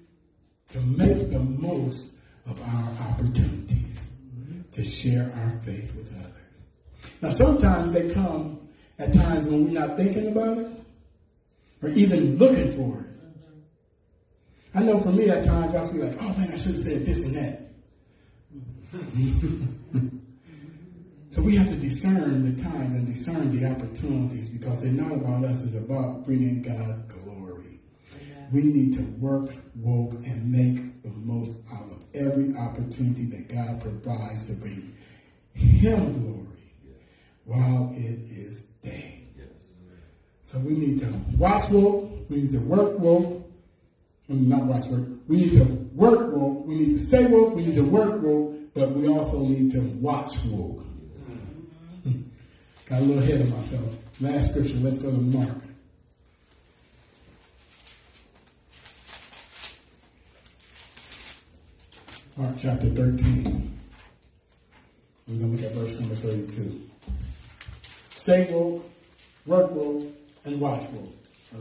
to 0.69 0.79
make 0.79 1.31
the 1.31 1.39
most 1.39 2.13
of 2.45 2.61
our 2.61 3.09
opportunities 3.09 4.07
to 4.73 4.83
share 4.83 5.33
our 5.37 5.49
faith 5.61 5.95
with 5.95 6.13
others. 6.19 6.61
Now, 7.19 7.31
sometimes 7.31 7.93
they 7.93 8.11
come 8.11 8.59
at 8.99 9.11
times 9.11 9.47
when 9.47 9.65
we're 9.65 9.79
not 9.79 9.97
thinking 9.97 10.27
about 10.27 10.59
it 10.59 10.67
or 11.81 11.89
even 11.89 12.37
looking 12.37 12.73
for 12.73 12.99
it. 12.99 13.07
I 14.75 14.83
know 14.83 14.99
for 14.99 15.11
me, 15.11 15.31
at 15.31 15.45
times 15.45 15.73
I'll 15.73 15.91
be 15.91 15.97
like, 15.97 16.21
oh 16.21 16.29
man, 16.37 16.51
I 16.53 16.55
should 16.55 16.73
have 16.73 16.81
said 16.81 17.03
this 17.03 17.25
and 17.25 17.35
that. 17.37 17.59
so 21.27 21.41
we 21.41 21.55
have 21.55 21.69
to 21.69 21.75
discern 21.75 22.55
the 22.55 22.61
times 22.61 22.93
and 22.93 23.07
discern 23.07 23.49
the 23.49 23.65
opportunities 23.65 24.47
because 24.49 24.83
they're 24.83 24.91
not 24.91 25.11
about 25.11 25.43
us, 25.45 25.63
it's 25.63 25.73
about 25.73 26.23
bringing 26.23 26.61
God 26.61 27.07
glory. 27.07 27.30
We 28.51 28.63
need 28.63 28.93
to 28.93 29.01
work, 29.19 29.51
woke, 29.75 30.13
and 30.13 30.51
make 30.51 31.03
the 31.03 31.09
most 31.09 31.63
out 31.73 31.89
of 31.89 32.03
every 32.13 32.55
opportunity 32.55 33.25
that 33.25 33.47
God 33.47 33.81
provides 33.81 34.43
to 34.49 34.53
bring 34.59 34.93
Him 35.53 36.13
glory 36.13 36.47
while 37.45 37.91
it 37.93 38.19
is 38.29 38.63
day. 38.83 39.23
So 40.43 40.59
we 40.59 40.73
need 40.73 40.99
to 40.99 41.07
watch 41.37 41.69
woke, 41.69 42.29
we 42.29 42.41
need 42.41 42.51
to 42.51 42.59
work 42.59 42.99
woke, 42.99 43.49
not 44.27 44.63
watch 44.63 44.85
work. 44.87 45.07
We 45.27 45.37
need 45.37 45.53
to 45.53 45.63
work 45.93 46.33
woke, 46.33 46.65
we 46.65 46.75
need 46.75 46.97
to 46.97 46.99
stay 46.99 47.25
woke, 47.27 47.55
we 47.55 47.65
need 47.65 47.75
to 47.75 47.83
work 47.83 48.21
woke, 48.21 48.73
but 48.73 48.91
we 48.91 49.07
also 49.07 49.39
need 49.39 49.71
to 49.71 49.79
watch 49.79 50.43
woke. 50.47 50.83
Got 52.85 52.99
a 52.99 53.01
little 53.01 53.23
ahead 53.23 53.41
of 53.41 53.49
myself. 53.49 53.95
Last 54.19 54.51
scripture, 54.51 54.75
let's 54.75 54.97
go 54.97 55.09
to 55.09 55.17
Mark. 55.17 55.57
Mark 62.37 62.55
chapter 62.57 62.87
13. 62.87 63.79
We're 65.27 65.35
going 65.35 65.57
to 65.57 65.63
look 65.63 65.71
at 65.71 65.77
verse 65.77 65.99
number 65.99 66.15
32. 66.15 66.89
Stay 68.15 68.49
woke, 68.51 68.89
work 69.45 69.71
woke, 69.71 70.07
and 70.45 70.61
watch 70.61 70.83
woke. 70.91 71.13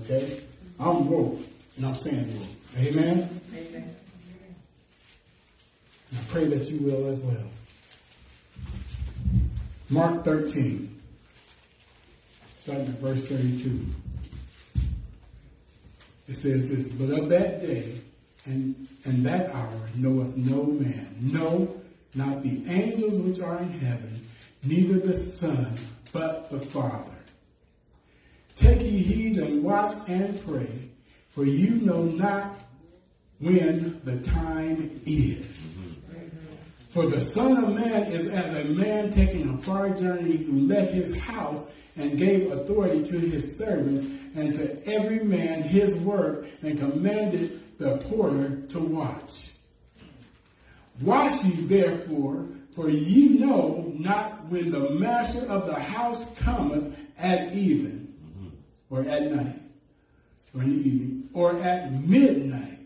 Okay? 0.02 0.40
I'm 0.78 1.10
woke, 1.10 1.40
and 1.76 1.86
I'm 1.86 1.94
staying 1.96 2.38
woke. 2.38 2.48
Amen? 2.78 3.40
Amen. 3.52 3.96
And 6.10 6.18
I 6.18 6.22
pray 6.28 6.44
that 6.46 6.70
you 6.70 6.86
will 6.86 7.08
as 7.08 7.18
well. 7.20 7.50
Mark 9.88 10.24
13, 10.24 11.00
starting 12.58 12.86
at 12.86 12.94
verse 13.00 13.26
32. 13.26 13.86
It 16.28 16.36
says 16.36 16.68
this, 16.68 16.86
But 16.86 17.10
of 17.10 17.28
that 17.28 17.60
day 17.60 18.00
and, 18.44 18.88
and 19.04 19.24
that 19.26 19.54
hour 19.54 19.80
knoweth 19.94 20.36
no 20.36 20.64
man, 20.64 21.14
no, 21.20 21.80
not 22.14 22.42
the 22.42 22.64
angels 22.68 23.20
which 23.20 23.40
are 23.40 23.58
in 23.58 23.70
heaven, 23.70 24.26
neither 24.62 24.98
the 24.98 25.14
Son, 25.14 25.76
but 26.12 26.50
the 26.50 26.60
Father. 26.60 27.12
Take 28.54 28.82
ye 28.82 28.98
heed 28.98 29.38
and 29.38 29.62
watch 29.62 29.94
and 30.08 30.44
pray, 30.44 30.90
for 31.30 31.44
you 31.44 31.76
know 31.76 32.02
not 32.02 32.58
when 33.40 34.00
the 34.04 34.20
time 34.20 35.00
is. 35.06 35.46
For 36.90 37.06
the 37.06 37.20
Son 37.20 37.56
of 37.56 37.74
Man 37.74 38.02
is 38.04 38.26
as 38.26 38.66
a 38.66 38.68
man 38.70 39.12
taking 39.12 39.48
a 39.48 39.58
far 39.58 39.90
journey 39.90 40.38
who 40.38 40.66
left 40.66 40.92
his 40.92 41.16
house 41.16 41.62
and 41.96 42.18
gave 42.18 42.50
authority 42.50 43.04
to 43.04 43.18
his 43.18 43.56
servants 43.56 44.02
and 44.34 44.52
to 44.54 44.86
every 44.86 45.20
man 45.20 45.62
his 45.62 45.94
work 45.96 46.46
and 46.62 46.78
commanded 46.78 47.59
the 47.80 47.96
porter 47.96 48.60
to 48.68 48.78
watch. 48.78 49.54
Watch 51.00 51.44
ye 51.44 51.64
therefore, 51.64 52.46
for 52.72 52.90
ye 52.90 53.38
know 53.38 53.90
not 53.98 54.44
when 54.48 54.70
the 54.70 54.90
master 54.90 55.50
of 55.50 55.66
the 55.66 55.80
house 55.80 56.30
cometh 56.38 56.94
at 57.18 57.54
even, 57.54 58.14
or 58.90 59.00
at 59.00 59.32
night, 59.32 59.60
or 60.54 60.62
in 60.62 60.70
the 60.70 60.88
evening, 60.88 61.28
or 61.32 61.58
at 61.58 61.90
midnight, 61.92 62.78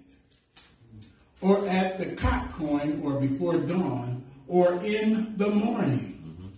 or 1.41 1.67
at 1.67 1.99
the 1.99 2.07
cockcrowing, 2.07 3.03
or 3.03 3.21
before 3.21 3.59
dawn, 3.59 4.25
or 4.47 4.75
in 4.85 5.37
the 5.37 5.51
morning. 5.51 6.53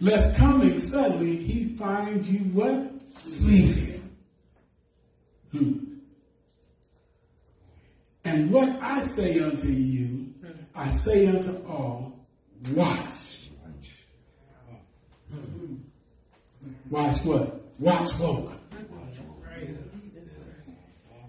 Lest 0.00 0.34
coming 0.38 0.80
suddenly 0.80 1.36
he 1.36 1.76
finds 1.76 2.32
you 2.32 2.38
what? 2.54 3.02
Sleeping. 3.10 4.08
Hmm. 5.52 5.89
And 8.30 8.48
what 8.52 8.80
I 8.80 9.00
say 9.00 9.40
unto 9.40 9.66
you, 9.66 10.32
I 10.72 10.86
say 10.86 11.26
unto 11.26 11.50
all, 11.66 12.24
watch. 12.72 13.48
Watch 16.88 17.24
what? 17.24 17.60
Watch 17.80 18.10
woke. 18.20 18.52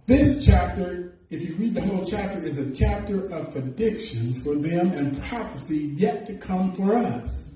This 0.06 0.46
chapter, 0.46 1.18
if 1.32 1.42
you 1.42 1.56
read 1.56 1.74
the 1.74 1.82
whole 1.82 2.06
chapter, 2.06 2.44
is 2.44 2.60
a 2.60 2.72
chapter 2.72 3.26
of 3.34 3.52
predictions 3.52 4.44
for 4.44 4.54
them 4.54 4.92
and 4.92 5.20
prophecy 5.24 5.96
yet 5.96 6.28
to 6.28 6.36
come 6.36 6.72
for 6.74 6.98
us. 6.98 7.52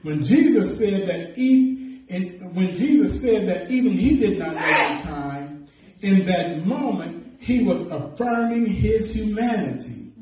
When 0.00 0.22
Jesus 0.22 0.78
said 0.78 1.06
that 1.08 1.36
when 2.54 2.72
Jesus 2.72 3.20
said 3.20 3.46
that 3.48 3.70
even 3.70 3.92
he 3.92 4.16
did 4.16 4.38
not 4.38 4.54
know 4.54 4.96
the 4.96 5.02
time, 5.02 5.66
in 6.00 6.24
that 6.24 6.64
moment 6.66 7.19
he 7.40 7.64
was 7.64 7.80
affirming 7.90 8.66
his 8.66 9.14
humanity. 9.14 10.12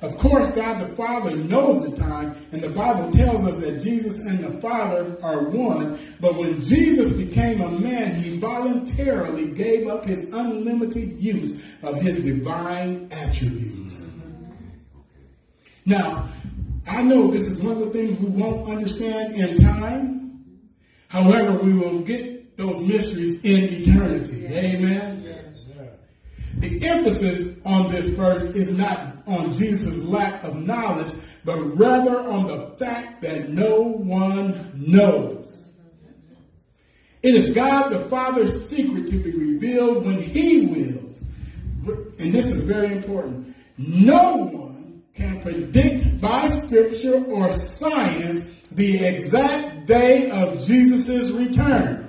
Of 0.00 0.16
course, 0.16 0.50
God 0.52 0.78
the 0.78 0.94
Father 0.94 1.34
knows 1.34 1.82
the 1.82 1.96
time, 1.96 2.36
and 2.52 2.62
the 2.62 2.68
Bible 2.68 3.10
tells 3.10 3.44
us 3.44 3.56
that 3.56 3.80
Jesus 3.80 4.20
and 4.20 4.38
the 4.38 4.60
Father 4.60 5.16
are 5.22 5.48
one. 5.48 5.98
But 6.20 6.36
when 6.36 6.60
Jesus 6.60 7.12
became 7.12 7.60
a 7.60 7.70
man, 7.70 8.14
he 8.14 8.36
voluntarily 8.36 9.50
gave 9.52 9.88
up 9.88 10.04
his 10.04 10.22
unlimited 10.32 11.18
use 11.18 11.60
of 11.82 12.00
his 12.00 12.20
divine 12.20 13.08
attributes. 13.10 14.06
Now, 15.84 16.28
I 16.86 17.02
know 17.02 17.28
this 17.28 17.48
is 17.48 17.58
one 17.60 17.72
of 17.72 17.80
the 17.80 17.90
things 17.90 18.16
we 18.18 18.28
won't 18.28 18.68
understand 18.68 19.34
in 19.34 19.56
time. 19.56 20.44
However, 21.08 21.54
we 21.54 21.72
will 21.72 22.02
get 22.02 22.56
those 22.56 22.80
mysteries 22.82 23.42
in 23.42 23.82
eternity. 23.82 24.46
Amen. 24.46 25.27
The 26.60 26.86
emphasis 26.86 27.56
on 27.64 27.90
this 27.90 28.08
verse 28.08 28.42
is 28.42 28.76
not 28.76 29.18
on 29.26 29.52
Jesus' 29.52 30.02
lack 30.02 30.42
of 30.42 30.56
knowledge, 30.56 31.12
but 31.44 31.58
rather 31.76 32.20
on 32.20 32.46
the 32.48 32.76
fact 32.76 33.22
that 33.22 33.50
no 33.50 33.82
one 33.82 34.72
knows. 34.74 35.72
It 37.22 37.34
is 37.34 37.54
God 37.54 37.90
the 37.90 38.08
Father's 38.08 38.68
secret 38.68 39.08
to 39.08 39.18
be 39.18 39.32
revealed 39.32 40.06
when 40.06 40.20
He 40.20 40.66
wills. 40.66 41.24
And 42.18 42.32
this 42.32 42.46
is 42.46 42.62
very 42.62 42.92
important. 42.92 43.54
No 43.76 44.36
one 44.36 45.02
can 45.14 45.40
predict 45.40 46.20
by 46.20 46.48
scripture 46.48 47.24
or 47.24 47.52
science 47.52 48.44
the 48.72 49.04
exact 49.04 49.86
day 49.86 50.30
of 50.30 50.60
Jesus' 50.60 51.30
return. 51.30 52.04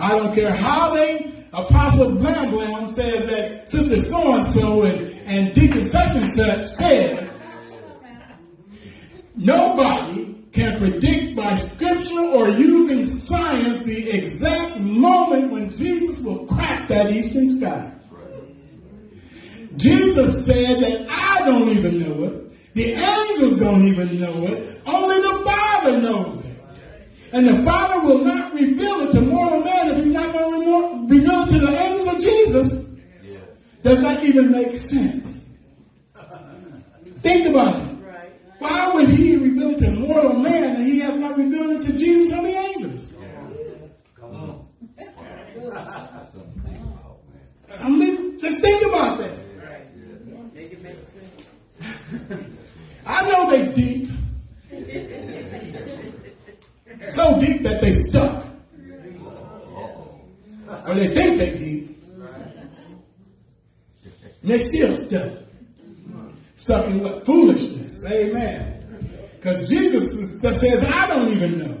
I 0.00 0.10
don't 0.10 0.34
care 0.34 0.54
how 0.54 0.94
they, 0.94 1.32
Apostle 1.56 2.16
Blam 2.16 2.50
Blam 2.50 2.88
says 2.88 3.26
that 3.26 3.68
Sister 3.68 4.00
so 4.00 4.36
and 4.36 4.46
so 4.48 4.82
and 4.84 5.54
Deacon 5.54 5.86
such 5.86 6.16
and 6.16 6.30
such 6.30 6.62
said, 6.62 7.30
nobody 9.36 10.34
can 10.52 10.78
predict 10.78 11.36
by 11.36 11.54
scripture 11.54 12.20
or 12.20 12.48
using 12.48 13.04
science 13.04 13.82
the 13.82 14.10
exact 14.10 14.78
moment 14.78 15.52
when 15.52 15.70
Jesus 15.70 16.18
will 16.20 16.46
crack 16.46 16.88
that 16.88 17.10
eastern 17.10 17.50
sky. 17.50 17.92
Jesus 19.76 20.46
said 20.46 20.80
that 20.80 21.06
I 21.08 21.44
don't 21.46 21.68
even 21.68 21.98
know 21.98 22.24
it. 22.24 22.74
The 22.74 22.92
angels 22.92 23.58
don't 23.58 23.82
even 23.82 24.20
know 24.20 24.44
it. 24.46 24.80
Only 24.86 25.16
the 25.16 25.44
Father 25.44 26.00
knows 26.00 26.38
it. 26.40 26.43
And 27.34 27.48
the 27.48 27.64
Father 27.64 28.06
will 28.06 28.24
not 28.24 28.54
reveal 28.54 29.00
it 29.00 29.10
to 29.10 29.20
mortal 29.20 29.64
man 29.64 29.88
if 29.88 29.96
he's 30.04 30.12
not 30.12 30.32
going 30.32 30.52
to 30.52 31.12
reveal 31.12 31.42
it 31.42 31.48
to 31.48 31.58
the 31.58 31.76
angels 31.76 32.14
of 32.14 32.20
Jesus. 32.22 32.84
Does 33.82 34.02
that 34.02 34.22
even 34.22 34.52
make 34.52 34.76
sense? 34.76 35.44
Think 37.22 37.48
about 37.48 37.74
it. 37.74 37.88
Why 38.60 38.94
would 38.94 39.08
he 39.08 39.36
reveal 39.36 39.70
it 39.70 39.78
to 39.78 39.90
mortal 39.90 40.34
man 40.34 40.76
and 40.76 40.86
he 40.86 41.00
has 41.00 41.16
not 41.16 41.36
revealed 41.36 41.72
it 41.72 41.82
to 41.82 41.92
Jesus 41.96 42.38
or 42.38 42.42
the 42.42 42.56
angels? 42.56 43.12
Come 44.14 44.36
on. 44.36 44.68
I 47.80 47.88
mean, 47.88 48.38
just 48.38 48.60
think 48.60 48.86
about 48.86 49.18
that. 49.18 49.40
I 53.06 53.28
know 53.28 53.50
they 53.50 53.72
deep. 53.72 54.08
So 57.10 57.38
deep 57.40 57.62
that 57.62 57.80
they 57.80 57.92
stuck. 57.92 58.46
Or 60.86 60.94
they 60.94 61.14
think 61.14 61.38
they 61.38 61.58
deep. 61.58 62.02
And 64.42 64.50
they 64.50 64.58
still 64.58 64.94
stuck. 64.94 65.32
Stuck 66.54 66.86
in 66.86 67.00
what? 67.00 67.24
Foolishness. 67.24 68.04
Amen. 68.04 68.70
Because 69.36 69.68
Jesus 69.68 70.38
says, 70.60 70.84
I 70.84 71.06
don't 71.08 71.28
even 71.28 71.58
know. 71.58 71.80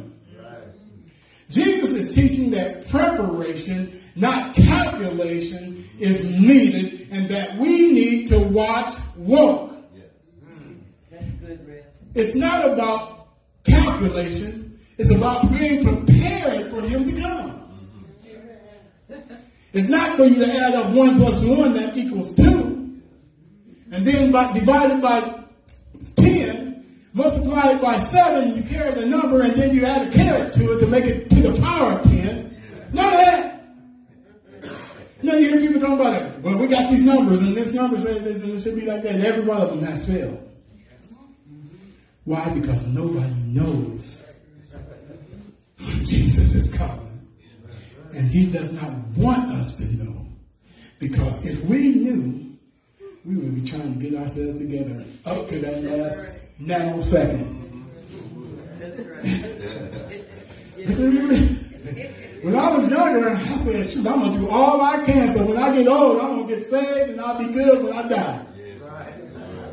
Jesus 1.50 1.92
is 1.92 2.14
teaching 2.14 2.50
that 2.50 2.88
preparation, 2.88 4.00
not 4.16 4.54
calculation, 4.54 5.84
is 5.98 6.24
needed 6.40 7.08
and 7.12 7.28
that 7.28 7.56
we 7.56 7.92
need 7.92 8.28
to 8.28 8.38
watch 8.38 8.94
walk. 9.16 9.74
That's 11.10 11.30
good, 11.32 11.68
Red. 11.68 11.84
It's 12.14 12.34
not 12.34 12.70
about 12.72 13.28
calculation. 13.64 14.73
It's 14.96 15.10
about 15.10 15.50
being 15.50 15.82
prepared 15.82 16.70
for 16.70 16.80
him 16.82 17.12
to 17.12 17.20
come. 17.20 17.60
It's 19.72 19.88
not 19.88 20.16
for 20.16 20.24
you 20.24 20.36
to 20.36 20.46
add 20.46 20.74
up 20.74 20.92
one 20.92 21.16
plus 21.16 21.40
one 21.40 21.74
that 21.74 21.96
equals 21.96 22.34
two. 22.36 23.00
And 23.90 24.06
then 24.06 24.30
by, 24.30 24.52
divided 24.52 25.02
by 25.02 25.42
10, 26.16 26.84
multiply 27.12 27.72
it 27.72 27.82
by 27.82 27.98
7, 27.98 28.56
you 28.56 28.62
carry 28.62 28.94
the 28.94 29.06
number, 29.06 29.42
and 29.42 29.52
then 29.54 29.74
you 29.74 29.84
add 29.84 30.06
a 30.06 30.10
caret 30.12 30.52
to 30.54 30.74
it 30.74 30.78
to 30.78 30.86
make 30.86 31.06
it 31.06 31.28
to 31.30 31.36
the 31.36 31.60
power 31.60 31.98
of 31.98 32.02
10. 32.02 32.56
None 32.92 33.04
of 33.04 33.12
that. 33.12 33.64
You 35.22 35.32
know, 35.32 35.38
you 35.38 35.48
hear 35.50 35.60
people 35.60 35.80
talking 35.80 35.94
about 35.94 36.22
it. 36.22 36.40
Well, 36.40 36.58
we 36.58 36.66
got 36.68 36.90
these 36.90 37.02
numbers, 37.02 37.40
and 37.40 37.56
this 37.56 37.72
number 37.72 37.98
says 37.98 38.22
this, 38.22 38.42
and 38.42 38.52
it 38.52 38.60
should 38.60 38.76
be 38.76 38.86
like 38.86 39.02
that. 39.02 39.14
And 39.16 39.24
every 39.24 39.42
one 39.42 39.60
of 39.60 39.70
them 39.70 39.82
has 39.82 40.06
failed. 40.06 40.38
Why? 42.24 42.48
Because 42.50 42.84
nobody 42.86 43.34
knows 43.46 44.23
Jesus 46.04 46.54
is 46.54 46.74
coming. 46.74 47.00
And 48.14 48.30
he 48.30 48.46
does 48.46 48.72
not 48.72 48.92
want 49.16 49.50
us 49.52 49.76
to 49.78 49.84
know. 49.96 50.26
Because 50.98 51.44
if 51.44 51.62
we 51.64 51.94
knew, 51.94 52.56
we 53.24 53.36
would 53.36 53.54
be 53.54 53.62
trying 53.62 53.92
to 53.92 53.98
get 53.98 54.14
ourselves 54.20 54.58
together 54.58 55.04
up 55.26 55.48
to 55.48 55.58
that 55.58 55.82
last 55.82 56.38
nanosecond. 56.60 57.60
when 62.44 62.56
I 62.56 62.70
was 62.70 62.90
younger, 62.90 63.30
I 63.30 63.38
said, 63.38 63.86
shoot, 63.86 64.06
I'm 64.06 64.20
going 64.20 64.32
to 64.32 64.38
do 64.38 64.50
all 64.50 64.80
I 64.80 65.02
can 65.04 65.32
so 65.32 65.46
when 65.46 65.56
I 65.56 65.74
get 65.74 65.88
old, 65.88 66.20
I'm 66.20 66.36
going 66.36 66.48
to 66.48 66.54
get 66.54 66.66
saved 66.66 67.10
and 67.10 67.20
I'll 67.20 67.38
be 67.38 67.52
good 67.52 67.82
when 67.82 67.92
I 67.92 68.08
die. 68.08 68.46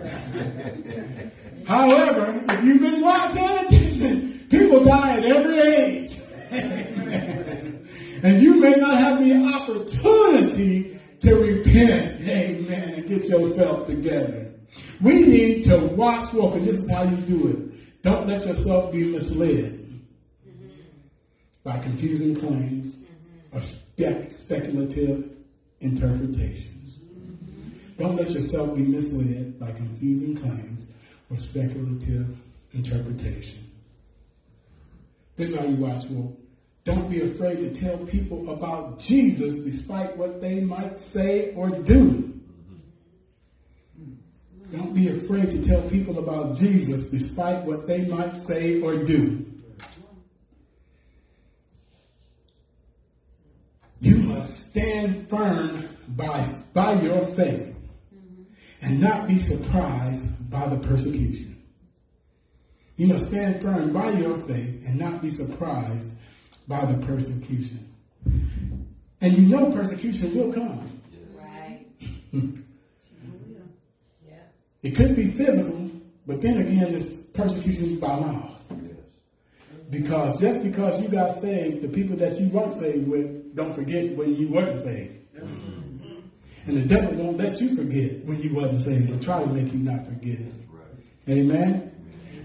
However, 1.67 2.43
if 2.49 2.63
you've 2.63 2.81
been 2.81 3.01
paying 3.01 3.65
attention, 3.65 4.30
people 4.51 4.83
die 4.83 5.17
at 5.17 5.23
every 5.23 5.59
age. 5.59 6.15
and 8.23 8.41
you 8.41 8.59
may 8.59 8.75
not 8.75 8.95
have 8.95 9.23
the 9.23 9.33
opportunity 9.55 10.99
to 11.21 11.35
repent, 11.35 12.21
amen, 12.21 12.93
and 12.95 13.07
get 13.07 13.29
yourself 13.29 13.87
together. 13.87 14.53
We 15.01 15.21
need 15.21 15.63
to 15.65 15.77
watch 15.77 16.33
walk, 16.33 16.55
and 16.55 16.65
this 16.65 16.77
is 16.77 16.91
how 16.91 17.03
you 17.03 17.17
do 17.17 17.47
it. 17.47 18.01
Don't 18.03 18.27
let 18.27 18.45
yourself 18.45 18.91
be 18.91 19.03
misled 19.03 19.79
by 21.63 21.77
confusing 21.79 22.35
claims 22.35 22.97
or 23.51 23.61
spec- 23.61 24.31
speculative 24.31 25.31
interpretations. 25.79 26.99
Don't 27.97 28.15
let 28.15 28.31
yourself 28.31 28.75
be 28.75 28.81
misled 28.81 29.59
by 29.59 29.71
confusing 29.71 30.35
claims 30.35 30.87
or 31.29 31.37
speculative 31.37 32.35
interpretation. 32.73 33.70
This 35.41 35.53
is 35.53 35.59
how 35.59 35.65
you 35.65 35.75
watch 35.77 36.05
walk. 36.11 36.37
Don't 36.83 37.09
be 37.09 37.19
afraid 37.21 37.61
to 37.61 37.73
tell 37.73 37.97
people 38.05 38.51
about 38.51 38.99
Jesus 38.99 39.57
despite 39.57 40.15
what 40.15 40.39
they 40.39 40.59
might 40.59 40.99
say 40.99 41.51
or 41.55 41.71
do. 41.71 42.39
Don't 44.71 44.93
be 44.93 45.07
afraid 45.07 45.49
to 45.49 45.63
tell 45.63 45.81
people 45.89 46.19
about 46.19 46.55
Jesus 46.55 47.07
despite 47.07 47.63
what 47.63 47.87
they 47.87 48.05
might 48.05 48.37
say 48.37 48.81
or 48.81 48.97
do. 48.97 49.43
You 53.99 54.17
must 54.17 54.69
stand 54.69 55.27
firm 55.27 55.89
by, 56.09 56.53
by 56.71 57.01
your 57.01 57.23
faith 57.23 57.75
and 58.83 59.01
not 59.01 59.27
be 59.27 59.39
surprised 59.39 60.51
by 60.51 60.67
the 60.67 60.77
persecution. 60.77 61.50
You 62.97 63.07
must 63.07 63.29
stand 63.29 63.61
firm 63.61 63.93
by 63.93 64.11
your 64.11 64.37
faith 64.39 64.87
and 64.87 64.99
not 64.99 65.21
be 65.21 65.29
surprised 65.29 66.15
by 66.67 66.85
the 66.85 67.05
persecution. 67.05 67.87
And 69.21 69.37
you 69.37 69.47
know 69.47 69.71
persecution 69.71 70.35
will 70.35 70.51
come. 70.53 71.01
Right. 71.35 71.85
it 74.81 74.95
could 74.95 75.15
be 75.15 75.27
physical, 75.27 75.91
but 76.25 76.41
then 76.41 76.57
again, 76.59 76.93
it's 76.93 77.17
persecution 77.17 77.99
by 77.99 78.19
mouth. 78.19 78.57
Because 79.89 80.39
just 80.39 80.63
because 80.63 81.01
you 81.01 81.09
got 81.09 81.35
saved, 81.35 81.81
the 81.81 81.89
people 81.89 82.15
that 82.17 82.39
you 82.39 82.49
weren't 82.49 82.75
saved 82.75 83.07
with 83.07 83.55
don't 83.55 83.75
forget 83.75 84.15
when 84.15 84.35
you 84.35 84.47
weren't 84.47 84.79
saved. 84.79 85.17
Mm-hmm. 85.35 86.19
And 86.67 86.77
the 86.77 86.85
devil 86.87 87.13
won't 87.15 87.37
let 87.37 87.59
you 87.59 87.75
forget 87.75 88.23
when 88.23 88.41
you 88.41 88.55
wasn't 88.55 88.79
saved. 88.81 89.09
He'll 89.09 89.19
try 89.19 89.43
to 89.43 89.49
make 89.49 89.73
you 89.73 89.79
not 89.79 90.05
forget. 90.05 90.39
Amen? 91.27 91.90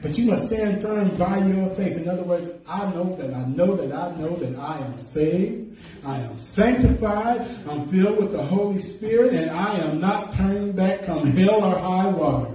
But 0.02 0.16
you 0.18 0.30
must 0.30 0.48
stand 0.48 0.82
firm 0.82 1.16
by 1.16 1.38
your 1.38 1.74
faith. 1.74 1.96
In 1.96 2.08
other 2.08 2.22
words, 2.22 2.48
I 2.68 2.84
know 2.92 3.14
that 3.16 3.34
I 3.34 3.44
know 3.46 3.76
that 3.76 3.92
I 3.92 4.14
know 4.16 4.36
that 4.36 4.58
I 4.58 4.78
am 4.78 4.98
saved. 4.98 5.78
I 6.04 6.18
am 6.18 6.38
sanctified. 6.38 7.46
I'm 7.68 7.88
filled 7.88 8.18
with 8.18 8.32
the 8.32 8.42
Holy 8.42 8.78
Spirit, 8.78 9.34
and 9.34 9.50
I 9.50 9.78
am 9.78 10.00
not 10.00 10.32
turning 10.32 10.72
back 10.72 11.04
come 11.04 11.26
hell 11.36 11.64
or 11.64 11.78
high 11.78 12.08
water. 12.08 12.52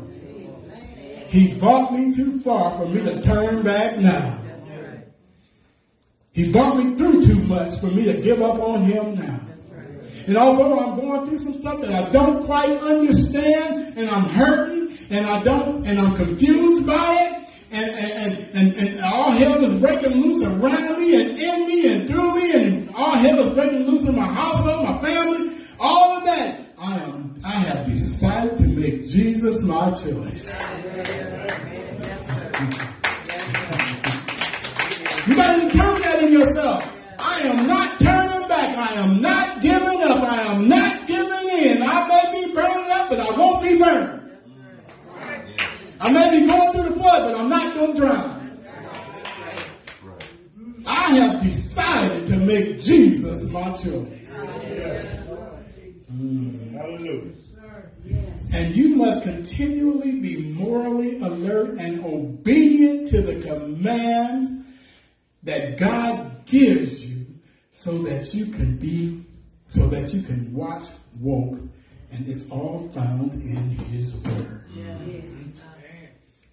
He 1.30 1.58
brought 1.58 1.94
me 1.94 2.14
too 2.14 2.40
far 2.42 2.78
for 2.78 2.86
me 2.88 3.02
to 3.04 3.22
turn 3.22 3.64
back 3.64 3.98
now. 3.98 4.38
He 6.34 6.52
brought 6.52 6.78
me 6.78 6.96
through 6.96 7.22
too 7.22 7.42
much 7.44 7.80
for 7.80 7.88
me 7.88 8.06
to 8.06 8.22
give 8.22 8.42
up 8.42 8.60
on 8.60 8.82
him 8.84 9.16
now. 9.16 9.40
And 10.28 10.38
although 10.38 10.80
I'm 10.80 11.00
going 11.00 11.26
through 11.26 11.38
some 11.38 11.54
stuff 11.54 11.82
that 11.82 11.92
I 11.92 12.10
don't 12.12 12.44
quite 12.44 12.78
understand, 12.82 13.98
and 13.98 14.10
I'm 14.10 14.26
hurting, 14.30 14.81
and 15.12 15.26
I 15.28 15.44
don't, 15.44 15.86
and 15.86 16.00
I'm 16.00 16.16
confused 16.16 16.88
by 16.88 17.18
it, 17.22 17.48
and, 17.72 17.90
and, 17.92 18.56
and, 18.56 18.76
and, 18.76 19.00
all 19.02 19.32
hell 19.32 19.64
is 19.64 19.74
breaking 19.76 20.12
loose 20.12 20.44
around 20.44 21.00
me 21.00 21.22
and 21.22 21.40
in 21.40 21.68
me 21.68 21.94
and 21.94 22.08
through 22.08 22.36
me, 22.36 22.54
and 22.54 22.96
all 22.96 23.12
hell 23.12 23.40
is 23.40 23.54
breaking 23.54 23.86
loose 23.88 24.06
in 24.06 24.16
my 24.16 24.26
household, 24.26 24.84
my 24.84 25.00
family, 25.00 25.52
all 25.80 26.18
of 26.18 26.26
that, 26.26 26.60
I 26.78 26.98
am 26.98 27.32
I 27.44 27.50
have 27.50 27.88
decided 27.88 28.58
to 28.58 28.68
make 28.68 29.06
Jesus 29.08 29.64
my 29.64 29.90
choice. 29.92 30.54
You 35.28 35.36
gotta 35.36 35.68
determine 35.68 36.02
that 36.04 36.24
in 36.24 36.34
yourself. 36.34 36.84
I 37.18 37.40
am 37.42 37.68
not 37.68 38.00
turning 38.00 38.48
back. 38.48 38.78
I 38.78 38.94
am 38.94 39.22
not 39.22 39.62
giving 39.62 40.04
up. 40.04 40.20
I 40.22 40.42
am 40.54 40.68
not 40.68 41.08
giving 41.08 41.50
in. 41.50 41.82
I 41.82 42.08
may 42.08 42.46
be 42.48 42.54
burning 42.54 42.92
up, 42.92 43.10
but 43.10 43.20
I 43.20 43.38
won't 43.38 43.64
be 43.64 43.78
burned. 43.80 44.21
I 46.02 46.12
may 46.12 46.40
be 46.40 46.48
going 46.48 46.72
through 46.72 46.90
the 46.90 47.00
flood, 47.00 47.32
but 47.32 47.40
I'm 47.40 47.48
not 47.48 47.76
going 47.76 47.96
to 47.96 48.02
drown. 48.02 48.42
I 50.88 51.14
have 51.16 51.44
decided 51.44 52.26
to 52.28 52.38
make 52.38 52.80
Jesus 52.80 53.52
my 53.52 53.70
choice. 53.72 54.36
Hallelujah. 54.36 55.22
Mm. 56.12 57.36
And 58.54 58.76
you 58.76 58.96
must 58.96 59.22
continually 59.24 60.20
be 60.20 60.54
morally 60.54 61.22
alert 61.22 61.78
and 61.80 62.04
obedient 62.04 63.08
to 63.10 63.22
the 63.22 63.40
commands 63.40 64.52
that 65.44 65.78
God 65.78 66.46
gives 66.46 67.06
you 67.06 67.26
so 67.72 68.00
that 68.00 68.34
you 68.34 68.48
can 68.48 68.78
be, 68.78 69.24
so 69.68 69.88
that 69.88 70.14
you 70.14 70.22
can 70.22 70.54
watch 70.54 70.86
woke. 71.20 71.60
And 72.12 72.28
it's 72.28 72.50
all 72.50 72.90
found 72.90 73.34
in 73.34 73.70
His 73.70 74.16
Word. 74.24 74.66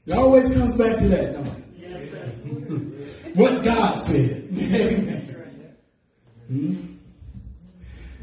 It 0.09 0.17
always 0.17 0.49
comes 0.49 0.75
back 0.75 0.99
to 1.01 1.09
that, 1.09 1.35
don't 1.35 1.47
it? 1.47 3.37
what 3.37 3.63
God 3.63 4.01
said. 4.01 4.49
Amen. 4.51 5.37
Hmm? 6.47 6.77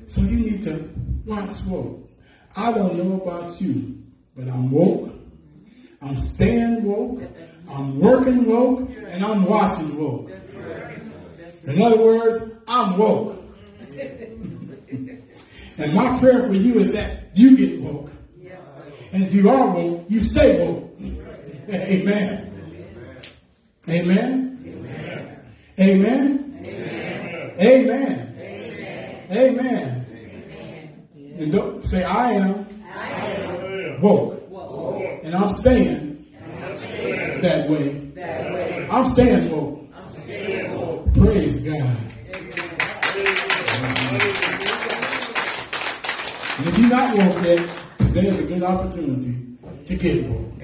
So 0.07 0.21
you 0.21 0.49
need 0.49 0.63
to 0.63 0.89
watch 1.27 1.61
woke. 1.67 2.09
I 2.55 2.71
don't 2.71 2.97
know 2.97 3.21
about 3.21 3.61
you, 3.61 4.01
but 4.36 4.47
I'm 4.47 4.71
woke. 4.71 5.13
I'm 6.01 6.17
staying 6.17 6.86
woke. 6.86 7.21
I'm 7.69 7.99
working 7.99 8.47
woke, 8.47 8.89
and 9.07 9.23
I'm 9.23 9.45
watching 9.45 9.95
woke. 9.95 10.31
In 11.65 11.81
other 11.83 11.97
words, 11.97 12.51
I'm 12.67 12.97
woke. 12.97 13.43
and 13.91 15.93
my 15.93 16.17
prayer 16.17 16.47
for 16.47 16.53
you 16.53 16.79
is 16.79 16.93
that 16.93 17.25
you 17.36 17.55
get 17.55 17.79
woke. 17.79 18.09
And 19.11 19.23
if 19.23 19.36
you 19.36 19.51
are 19.51 19.69
woke, 19.69 20.05
you 20.09 20.19
stay 20.19 20.65
woke. 20.65 20.84
Amen. 21.68 22.51
Amen. 23.89 24.55
Amen. 25.80 26.66
Amen. 27.59 29.28
Amen. 29.32 30.05
And 31.39 31.51
don't 31.51 31.84
say 31.84 32.03
I 32.03 32.32
am 32.34 33.99
woke. 33.99 34.43
And 35.24 35.36
I'm 35.36 35.49
staying 35.49 36.26
that 37.41 37.70
way. 37.70 38.88
I'm 38.89 39.05
staying 39.07 39.51
woke. 39.51 41.13
Praise 41.16 41.57
God. 41.59 41.97
And 46.57 46.68
if 46.68 46.78
you're 46.78 46.89
not 46.89 47.18
woke 47.18 47.43
yet, 47.43 47.70
today 47.97 48.28
is 48.28 48.39
a 48.39 48.43
good 48.43 48.63
opportunity 48.63 49.57
to 49.86 49.95
get 49.95 50.30
woke. 50.30 50.55